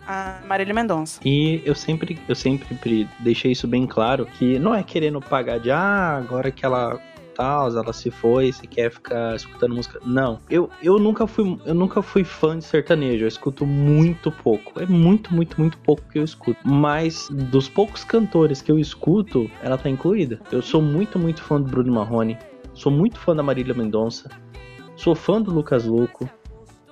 a 0.07 0.41
Marília 0.47 0.75
Mendonça. 0.75 1.21
E 1.25 1.63
eu 1.65 1.75
sempre, 1.75 2.19
eu 2.29 2.35
sempre 2.35 3.09
deixei 3.21 3.53
isso 3.53 3.67
bem 3.67 3.87
claro 3.87 4.27
que 4.27 4.59
não 4.59 4.75
é 4.75 4.83
querendo 4.83 5.21
pagar 5.21 5.59
de 5.59 5.71
ah, 5.71 6.17
agora 6.17 6.51
que 6.51 6.65
ela 6.65 7.01
tal, 7.35 7.69
ela 7.69 7.93
se 7.93 8.11
foi, 8.11 8.53
se 8.53 8.67
quer 8.67 8.91
ficar 8.91 9.35
escutando 9.35 9.75
música. 9.75 10.01
Não, 10.05 10.39
eu, 10.49 10.71
eu 10.83 10.99
nunca 10.99 11.27
fui 11.27 11.59
eu 11.67 11.75
nunca 11.75 12.01
fui 12.01 12.25
fã 12.25 12.59
de 12.59 12.65
sertanejo, 12.65 13.25
eu 13.25 13.29
escuto 13.29 13.67
muito 13.67 14.31
pouco. 14.31 14.81
É 14.81 14.87
muito, 14.87 15.35
muito, 15.35 15.61
muito 15.61 15.77
pouco 15.79 16.03
que 16.11 16.19
eu 16.19 16.25
escuto. 16.25 16.59
Mas 16.65 17.29
dos 17.31 17.69
poucos 17.69 18.05
cantores 18.05 18.63
que 18.63 18.71
eu 18.71 18.79
escuto, 18.79 19.51
ela 19.63 19.77
tá 19.77 19.91
incluída. 19.91 20.41
Eu 20.51 20.63
sou 20.63 20.81
muito, 20.81 21.19
muito 21.19 21.43
fã 21.43 21.61
do 21.61 21.69
Bruno 21.69 21.93
Marrone, 21.93 22.39
sou 22.73 22.91
muito 22.91 23.19
fã 23.19 23.35
da 23.35 23.43
Marília 23.43 23.75
Mendonça, 23.75 24.31
sou 24.97 25.15
fã 25.15 25.41
do 25.41 25.53
Lucas 25.53 25.85
Louco, 25.85 26.29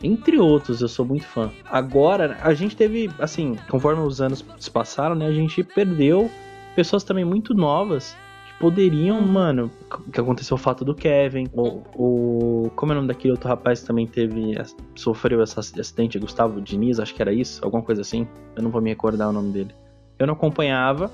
entre 0.03 0.39
outros, 0.39 0.81
eu 0.81 0.89
sou 0.89 1.05
muito 1.05 1.27
fã. 1.27 1.51
Agora, 1.65 2.39
a 2.43 2.53
gente 2.55 2.77
teve, 2.77 3.11
assim, 3.19 3.57
conforme 3.71 4.03
os 4.03 4.21
anos 4.21 4.45
se 4.59 4.71
passaram, 4.71 5.15
né, 5.15 5.27
a 5.27 5.33
gente 5.33 5.63
perdeu 5.63 6.31
pessoas 6.75 7.05
também 7.05 7.25
muito 7.25 7.55
novas 7.55 8.17
que 8.47 8.59
poderiam, 8.59 9.21
mano, 9.21 9.71
que 10.13 10.21
aconteceu 10.21 10.57
o 10.57 10.59
fato 10.59 10.85
do 10.85 10.95
Kevin, 10.95 11.49
o, 11.53 11.83
o 11.95 12.71
como 12.75 12.93
é 12.93 12.95
o 12.95 12.97
nome 12.97 13.09
daquele 13.09 13.33
outro 13.33 13.49
rapaz 13.49 13.81
que 13.81 13.87
também 13.87 14.07
teve, 14.07 14.55
sofreu 14.95 15.43
esse 15.43 15.59
acidente, 15.59 16.19
Gustavo 16.19 16.61
Diniz, 16.61 16.99
acho 16.99 17.15
que 17.15 17.23
era 17.23 17.33
isso, 17.33 17.65
alguma 17.65 17.83
coisa 17.83 18.01
assim, 18.01 18.27
eu 18.57 18.63
não 18.63 18.71
vou 18.71 18.81
me 18.81 18.91
recordar 18.91 19.29
o 19.29 19.33
nome 19.33 19.53
dele. 19.53 19.75
Eu 20.19 20.27
não 20.27 20.35
acompanhava, 20.35 21.11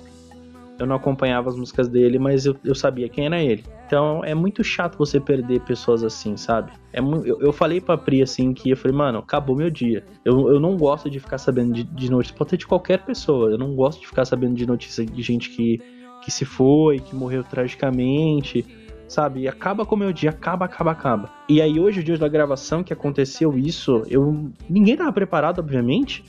eu 0.79 0.87
não 0.87 0.97
acompanhava 0.97 1.49
as 1.49 1.57
músicas 1.57 1.89
dele, 1.89 2.19
mas 2.19 2.47
eu, 2.47 2.57
eu 2.65 2.75
sabia 2.75 3.09
quem 3.09 3.27
era 3.27 3.43
ele. 3.43 3.65
Então 3.87 4.23
é 4.25 4.35
muito 4.35 4.63
chato 4.63 4.97
você 4.97 5.19
perder 5.19 5.61
pessoas 5.61 6.05
assim, 6.05 6.37
sabe? 6.37 6.73
É 6.93 7.01
eu, 7.01 7.41
eu 7.41 7.53
falei 7.53 7.81
pra 7.81 7.99
Pri 7.99 8.23
assim 8.23 8.53
que 8.53 8.71
eu 8.71 8.77
falei, 8.77 8.97
mano, 8.97 9.19
acabou 9.19 9.57
meu 9.57 9.71
dia. 9.71 10.05
Eu, 10.25 10.49
eu 10.53 10.61
não 10.61 10.77
gosto 10.77 11.11
de 11.11 11.19
ficar 11.19 11.39
sabendo 11.39 11.73
de, 11.73 11.85
de 11.85 12.11
notícias, 12.11 12.37
pode 12.37 12.51
ter 12.51 12.57
de 12.57 12.67
qualquer 12.67 13.05
pessoa. 13.05 13.51
Eu 13.51 13.59
não 13.59 13.75
gosto 13.75 14.01
de 14.01 14.07
ficar 14.07 14.25
sabendo 14.25 14.55
de 14.55 14.67
notícias 14.67 15.07
de 15.07 15.23
gente 15.23 15.51
que, 15.51 15.81
que 16.23 16.31
se 16.31 16.45
foi, 16.45 17.01
que 17.01 17.15
morreu 17.15 17.43
tragicamente 17.43 18.65
sabe? 19.09 19.41
E 19.41 19.49
acaba 19.49 19.87
com 19.87 19.95
o 19.95 19.99
meu 19.99 20.13
dia, 20.13 20.31
acaba, 20.31 20.67
acaba, 20.67 20.93
acaba. 20.93 21.31
E 21.49 21.63
aí 21.63 21.81
hoje, 21.81 22.01
o 22.01 22.05
dia 22.05 22.19
da 22.19 22.29
gravação 22.29 22.85
que 22.85 22.93
aconteceu 22.93 23.59
isso, 23.59 24.03
eu 24.09 24.51
ninguém 24.69 24.97
tava 24.97 25.11
preparado, 25.13 25.59
obviamente, 25.61 26.23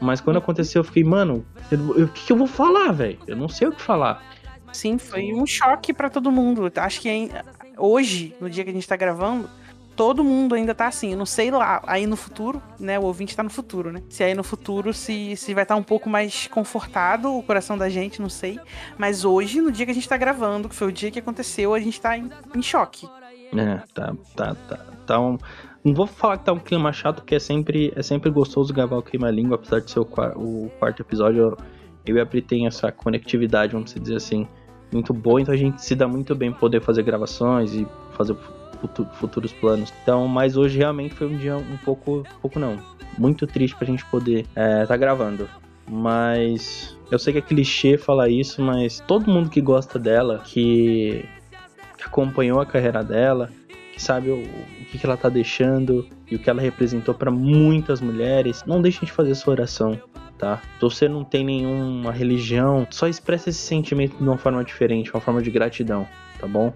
mas 0.00 0.20
quando 0.20 0.36
aconteceu, 0.36 0.80
eu 0.80 0.84
fiquei, 0.84 1.04
mano, 1.04 1.44
o 1.72 2.08
que, 2.08 2.26
que, 2.26 2.32
eu 2.32 2.36
vou 2.36 2.46
falar, 2.46 2.92
velho? 2.92 3.18
Eu 3.26 3.36
não 3.36 3.48
sei 3.48 3.68
o 3.68 3.72
que 3.72 3.80
falar. 3.80 4.22
Sim, 4.72 4.98
foi 4.98 5.32
um 5.32 5.46
choque 5.46 5.92
para 5.92 6.10
todo 6.10 6.30
mundo. 6.30 6.70
Acho 6.76 7.00
que 7.00 7.30
hoje, 7.78 8.34
no 8.40 8.50
dia 8.50 8.62
que 8.62 8.70
a 8.70 8.72
gente 8.72 8.86
tá 8.86 8.96
gravando, 8.96 9.48
todo 9.96 10.22
mundo 10.22 10.54
ainda 10.54 10.74
tá 10.74 10.86
assim. 10.86 11.12
Eu 11.12 11.18
não 11.18 11.24
sei 11.24 11.50
lá, 11.50 11.82
aí 11.86 12.06
no 12.06 12.16
futuro, 12.16 12.62
né? 12.78 12.98
O 12.98 13.04
ouvinte 13.04 13.34
tá 13.34 13.42
no 13.42 13.48
futuro, 13.50 13.90
né? 13.90 14.02
Se 14.10 14.22
aí 14.22 14.34
no 14.34 14.44
futuro 14.44 14.92
se, 14.92 15.34
se 15.36 15.54
vai 15.54 15.64
estar 15.64 15.74
tá 15.74 15.80
um 15.80 15.82
pouco 15.82 16.10
mais 16.10 16.46
confortado 16.46 17.34
o 17.34 17.42
coração 17.42 17.78
da 17.78 17.88
gente, 17.88 18.20
não 18.20 18.28
sei. 18.28 18.60
Mas 18.98 19.24
hoje, 19.24 19.60
no 19.60 19.72
dia 19.72 19.86
que 19.86 19.92
a 19.92 19.94
gente 19.94 20.08
tá 20.08 20.16
gravando, 20.16 20.68
que 20.68 20.74
foi 20.74 20.88
o 20.88 20.92
dia 20.92 21.10
que 21.10 21.18
aconteceu, 21.18 21.72
a 21.72 21.80
gente 21.80 22.00
tá 22.00 22.16
em, 22.18 22.30
em 22.54 22.62
choque. 22.62 23.08
É, 23.56 23.82
tá, 23.94 24.14
tá, 24.36 24.54
tá. 24.68 24.86
Tá 25.06 25.20
um, 25.20 25.38
não 25.86 25.94
vou 25.94 26.06
falar 26.06 26.38
que 26.38 26.44
tá 26.44 26.52
um 26.52 26.58
clima 26.58 26.92
chato, 26.92 27.16
porque 27.16 27.36
é 27.36 27.38
sempre, 27.38 27.92
é 27.94 28.02
sempre 28.02 28.28
gostoso 28.28 28.74
gravar 28.74 28.96
o 28.96 29.02
Queima 29.02 29.30
Língua, 29.30 29.54
apesar 29.54 29.80
de 29.80 29.88
ser 29.88 30.00
o, 30.00 30.08
o 30.34 30.70
quarto 30.80 31.00
episódio. 31.00 31.56
Eu 32.04 32.16
e 32.16 32.20
a 32.20 32.26
Pri 32.26 32.42
tem 32.42 32.66
essa 32.66 32.90
conectividade, 32.90 33.72
vamos 33.72 33.94
dizer 33.94 34.16
assim, 34.16 34.48
muito 34.92 35.14
boa, 35.14 35.40
então 35.40 35.54
a 35.54 35.56
gente 35.56 35.80
se 35.80 35.94
dá 35.94 36.08
muito 36.08 36.34
bem 36.34 36.52
poder 36.52 36.80
fazer 36.80 37.04
gravações 37.04 37.72
e 37.72 37.86
fazer 38.12 38.36
futuros 39.14 39.52
planos. 39.52 39.92
Então, 40.02 40.26
mas 40.26 40.56
hoje 40.56 40.78
realmente 40.78 41.14
foi 41.14 41.28
um 41.28 41.36
dia 41.36 41.56
um 41.56 41.76
pouco, 41.84 42.18
um 42.18 42.40
pouco 42.42 42.58
não, 42.58 42.78
muito 43.16 43.46
triste 43.46 43.76
pra 43.76 43.86
gente 43.86 44.04
poder 44.06 44.44
é, 44.56 44.84
tá 44.86 44.96
gravando. 44.96 45.48
Mas 45.88 46.98
eu 47.12 47.18
sei 47.18 47.32
que 47.32 47.38
é 47.38 47.42
clichê 47.42 47.96
falar 47.96 48.28
isso, 48.28 48.60
mas 48.60 48.98
todo 49.06 49.30
mundo 49.30 49.48
que 49.48 49.60
gosta 49.60 50.00
dela, 50.00 50.42
que, 50.44 51.24
que 51.96 52.04
acompanhou 52.04 52.60
a 52.60 52.66
carreira 52.66 53.04
dela, 53.04 53.50
sabe 54.02 54.30
o, 54.30 54.38
o 54.38 54.84
que, 54.90 54.98
que 54.98 55.06
ela 55.06 55.16
tá 55.16 55.28
deixando 55.28 56.06
e 56.30 56.36
o 56.36 56.38
que 56.38 56.50
ela 56.50 56.60
representou 56.60 57.14
para 57.14 57.30
muitas 57.30 58.00
mulheres, 58.00 58.64
não 58.66 58.80
deixem 58.80 59.06
de 59.06 59.12
fazer 59.12 59.34
sua 59.34 59.52
oração, 59.52 60.00
tá? 60.38 60.60
Se 60.74 60.80
você 60.80 61.08
não 61.08 61.24
tem 61.24 61.44
nenhuma 61.44 62.12
religião, 62.12 62.86
só 62.90 63.06
expressa 63.06 63.50
esse 63.50 63.60
sentimento 63.60 64.16
de 64.16 64.22
uma 64.22 64.38
forma 64.38 64.62
diferente, 64.64 65.10
uma 65.12 65.20
forma 65.20 65.42
de 65.42 65.50
gratidão, 65.50 66.06
tá 66.38 66.46
bom? 66.46 66.72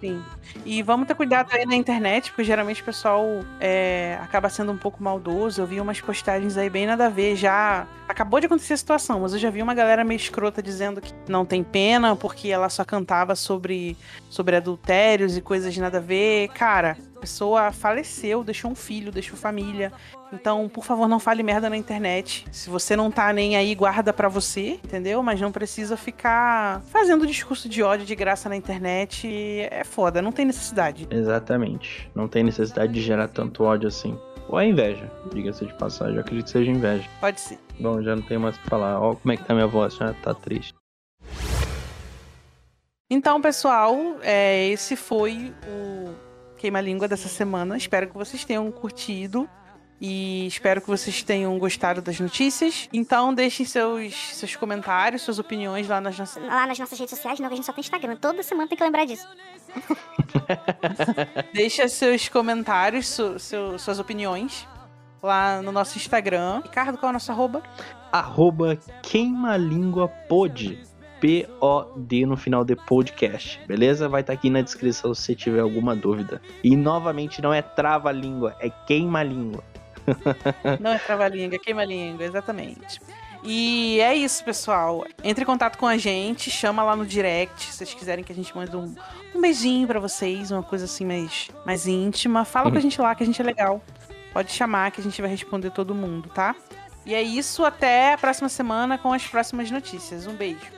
Sim. 0.00 0.22
E 0.64 0.82
vamos 0.82 1.06
ter 1.06 1.14
cuidado 1.14 1.48
aí 1.52 1.64
na 1.64 1.74
internet, 1.74 2.30
porque 2.30 2.44
geralmente 2.44 2.82
o 2.82 2.84
pessoal 2.84 3.24
é, 3.60 4.18
acaba 4.22 4.48
sendo 4.48 4.72
um 4.72 4.76
pouco 4.76 5.02
maldoso. 5.02 5.60
Eu 5.60 5.66
vi 5.66 5.80
umas 5.80 6.00
postagens 6.00 6.56
aí 6.56 6.68
bem 6.68 6.86
nada 6.86 7.06
a 7.06 7.08
ver. 7.08 7.36
Já 7.36 7.86
acabou 8.08 8.40
de 8.40 8.46
acontecer 8.46 8.74
a 8.74 8.76
situação, 8.76 9.20
mas 9.20 9.32
eu 9.32 9.38
já 9.38 9.50
vi 9.50 9.62
uma 9.62 9.74
galera 9.74 10.04
meio 10.04 10.16
escrota 10.16 10.62
dizendo 10.62 11.00
que 11.00 11.12
não 11.28 11.44
tem 11.44 11.62
pena 11.62 12.14
porque 12.14 12.48
ela 12.48 12.68
só 12.68 12.84
cantava 12.84 13.34
sobre, 13.34 13.96
sobre 14.30 14.56
adultérios 14.56 15.36
e 15.36 15.40
coisas 15.40 15.76
nada 15.76 15.98
a 15.98 16.00
ver. 16.00 16.48
Cara, 16.48 16.96
pessoa 17.16 17.72
faleceu, 17.72 18.44
deixou 18.44 18.70
um 18.70 18.74
filho, 18.74 19.10
deixou 19.10 19.36
família. 19.36 19.92
Então, 20.32 20.68
por 20.68 20.84
favor, 20.84 21.08
não 21.08 21.18
fale 21.18 21.42
merda 21.42 21.70
na 21.70 21.76
internet. 21.76 22.46
Se 22.50 22.68
você 22.68 22.96
não 22.96 23.10
tá 23.10 23.32
nem 23.32 23.56
aí, 23.56 23.74
guarda 23.74 24.12
pra 24.12 24.28
você, 24.28 24.80
entendeu? 24.84 25.22
Mas 25.22 25.40
não 25.40 25.52
precisa 25.52 25.96
ficar 25.96 26.82
fazendo 26.82 27.26
discurso 27.26 27.68
de 27.68 27.82
ódio 27.82 28.06
de 28.06 28.14
graça 28.14 28.48
na 28.48 28.56
internet. 28.56 29.28
É 29.70 29.84
foda, 29.84 30.20
não 30.20 30.32
tem 30.32 30.44
necessidade. 30.44 31.06
Exatamente. 31.10 32.10
Não 32.14 32.28
tem 32.28 32.42
necessidade 32.44 32.92
de 32.92 33.00
gerar 33.00 33.28
tanto 33.28 33.64
ódio 33.64 33.88
assim. 33.88 34.18
Ou 34.48 34.60
é 34.60 34.66
inveja, 34.66 35.10
diga-se 35.32 35.66
de 35.66 35.74
passagem. 35.74 36.14
Eu 36.14 36.20
acredito 36.20 36.46
que 36.46 36.52
seja 36.52 36.70
inveja. 36.70 37.08
Pode 37.20 37.40
ser. 37.40 37.58
Bom, 37.80 38.00
já 38.02 38.14
não 38.14 38.22
tenho 38.22 38.40
mais 38.40 38.56
o 38.56 38.60
que 38.60 38.68
falar. 38.68 39.00
Ó, 39.00 39.14
como 39.14 39.32
é 39.32 39.36
que 39.36 39.44
tá 39.44 39.54
minha 39.54 39.66
voz? 39.66 39.94
Já 39.96 40.12
tá 40.14 40.34
triste. 40.34 40.74
Então, 43.08 43.40
pessoal, 43.40 43.96
é, 44.22 44.68
esse 44.68 44.96
foi 44.96 45.54
o 45.68 46.10
Queima-Língua 46.56 47.06
dessa 47.06 47.28
semana. 47.28 47.76
Espero 47.76 48.08
que 48.08 48.14
vocês 48.14 48.44
tenham 48.44 48.70
curtido. 48.70 49.48
E 50.00 50.46
espero 50.46 50.80
que 50.80 50.88
vocês 50.88 51.22
tenham 51.22 51.58
gostado 51.58 52.02
das 52.02 52.20
notícias. 52.20 52.88
Então, 52.92 53.32
deixem 53.32 53.64
seus, 53.64 54.14
seus 54.34 54.54
comentários, 54.54 55.22
suas 55.22 55.38
opiniões 55.38 55.88
lá 55.88 56.00
nas 56.00 56.18
nossas. 56.18 56.42
Lá 56.42 56.66
nas 56.66 56.78
nossas 56.78 56.98
redes 56.98 57.14
sociais, 57.14 57.40
não, 57.40 57.46
a 57.46 57.54
gente 57.54 57.64
só 57.64 57.72
tem 57.72 57.80
Instagram. 57.80 58.16
Toda 58.16 58.42
semana 58.42 58.68
tem 58.68 58.76
que 58.76 58.84
lembrar 58.84 59.06
disso. 59.06 59.26
Deixa 61.54 61.88
seus 61.88 62.28
comentários, 62.28 63.08
su, 63.08 63.38
su, 63.38 63.78
suas 63.78 63.98
opiniões 63.98 64.68
lá 65.22 65.62
no 65.62 65.72
nosso 65.72 65.96
Instagram. 65.96 66.60
Ricardo, 66.62 66.98
qual 66.98 67.08
é 67.08 67.10
o 67.10 67.12
nosso 67.14 67.32
arroba? 67.32 67.62
Arroba 68.12 68.76
queimalínguapod. 69.02 70.78
P-O-D 71.20 72.26
no 72.26 72.36
final 72.36 72.64
de 72.64 72.76
podcast, 72.76 73.60
beleza? 73.66 74.08
Vai 74.08 74.20
estar 74.20 74.32
tá 74.32 74.38
aqui 74.38 74.50
na 74.50 74.60
descrição 74.60 75.14
se 75.14 75.22
você 75.22 75.34
tiver 75.34 75.60
alguma 75.60 75.94
dúvida. 75.94 76.40
E 76.62 76.76
novamente, 76.76 77.40
não 77.40 77.52
é 77.52 77.62
trava-língua, 77.62 78.54
é 78.60 78.70
queima-língua. 78.70 79.62
Não 80.80 80.92
é 80.92 80.98
trava-língua, 80.98 81.56
é 81.56 81.58
queima-língua, 81.58 82.24
exatamente. 82.24 83.00
E 83.42 84.00
é 84.00 84.14
isso, 84.14 84.44
pessoal. 84.44 85.04
Entre 85.22 85.42
em 85.42 85.46
contato 85.46 85.78
com 85.78 85.86
a 85.86 85.96
gente, 85.96 86.50
chama 86.50 86.82
lá 86.82 86.96
no 86.96 87.06
direct, 87.06 87.64
se 87.64 87.72
vocês 87.72 87.94
quiserem 87.94 88.24
que 88.24 88.32
a 88.32 88.34
gente 88.34 88.56
mande 88.56 88.76
um, 88.76 88.94
um 89.34 89.40
beijinho 89.40 89.86
para 89.86 90.00
vocês, 90.00 90.50
uma 90.50 90.62
coisa 90.62 90.84
assim 90.84 91.04
mais, 91.04 91.48
mais 91.64 91.86
íntima. 91.86 92.44
Fala 92.44 92.66
uhum. 92.66 92.72
com 92.72 92.78
a 92.78 92.80
gente 92.80 93.00
lá 93.00 93.14
que 93.14 93.22
a 93.22 93.26
gente 93.26 93.40
é 93.40 93.44
legal. 93.44 93.82
Pode 94.32 94.52
chamar 94.52 94.90
que 94.90 95.00
a 95.00 95.04
gente 95.04 95.20
vai 95.20 95.30
responder 95.30 95.70
todo 95.70 95.94
mundo, 95.94 96.28
tá? 96.28 96.54
E 97.04 97.14
é 97.14 97.22
isso, 97.22 97.64
até 97.64 98.14
a 98.14 98.18
próxima 98.18 98.48
semana 98.48 98.98
com 98.98 99.12
as 99.12 99.24
próximas 99.26 99.70
notícias. 99.70 100.26
Um 100.26 100.34
beijo. 100.34 100.75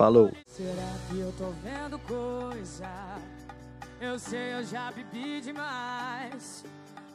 Falou. 0.00 0.32
Será 0.46 0.94
que 1.10 1.20
eu 1.20 1.30
tô 1.32 1.50
vendo 1.62 1.98
coisa? 1.98 2.88
Eu 4.00 4.18
sei, 4.18 4.54
eu 4.54 4.64
já 4.64 4.90
bebi 4.90 5.42
demais. 5.42 6.64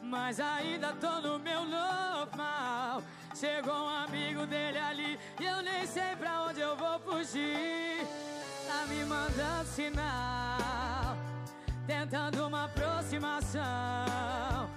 Mas 0.04 0.38
ainda 0.38 0.92
tô 0.92 1.20
no 1.20 1.36
meu 1.36 1.64
normal. 1.64 3.02
Chegou 3.34 3.74
um 3.74 3.88
amigo 3.88 4.46
dele 4.46 4.78
ali 4.78 5.18
e 5.40 5.44
eu 5.44 5.62
nem 5.62 5.84
sei 5.84 6.14
pra 6.16 6.42
onde 6.42 6.60
eu 6.60 6.76
vou 6.76 7.00
fugir. 7.00 8.06
Tá 8.68 8.86
me 8.86 9.04
mandando 9.04 9.66
sinal, 9.66 11.16
tentando 11.88 12.46
uma 12.46 12.66
aproximação. 12.66 14.76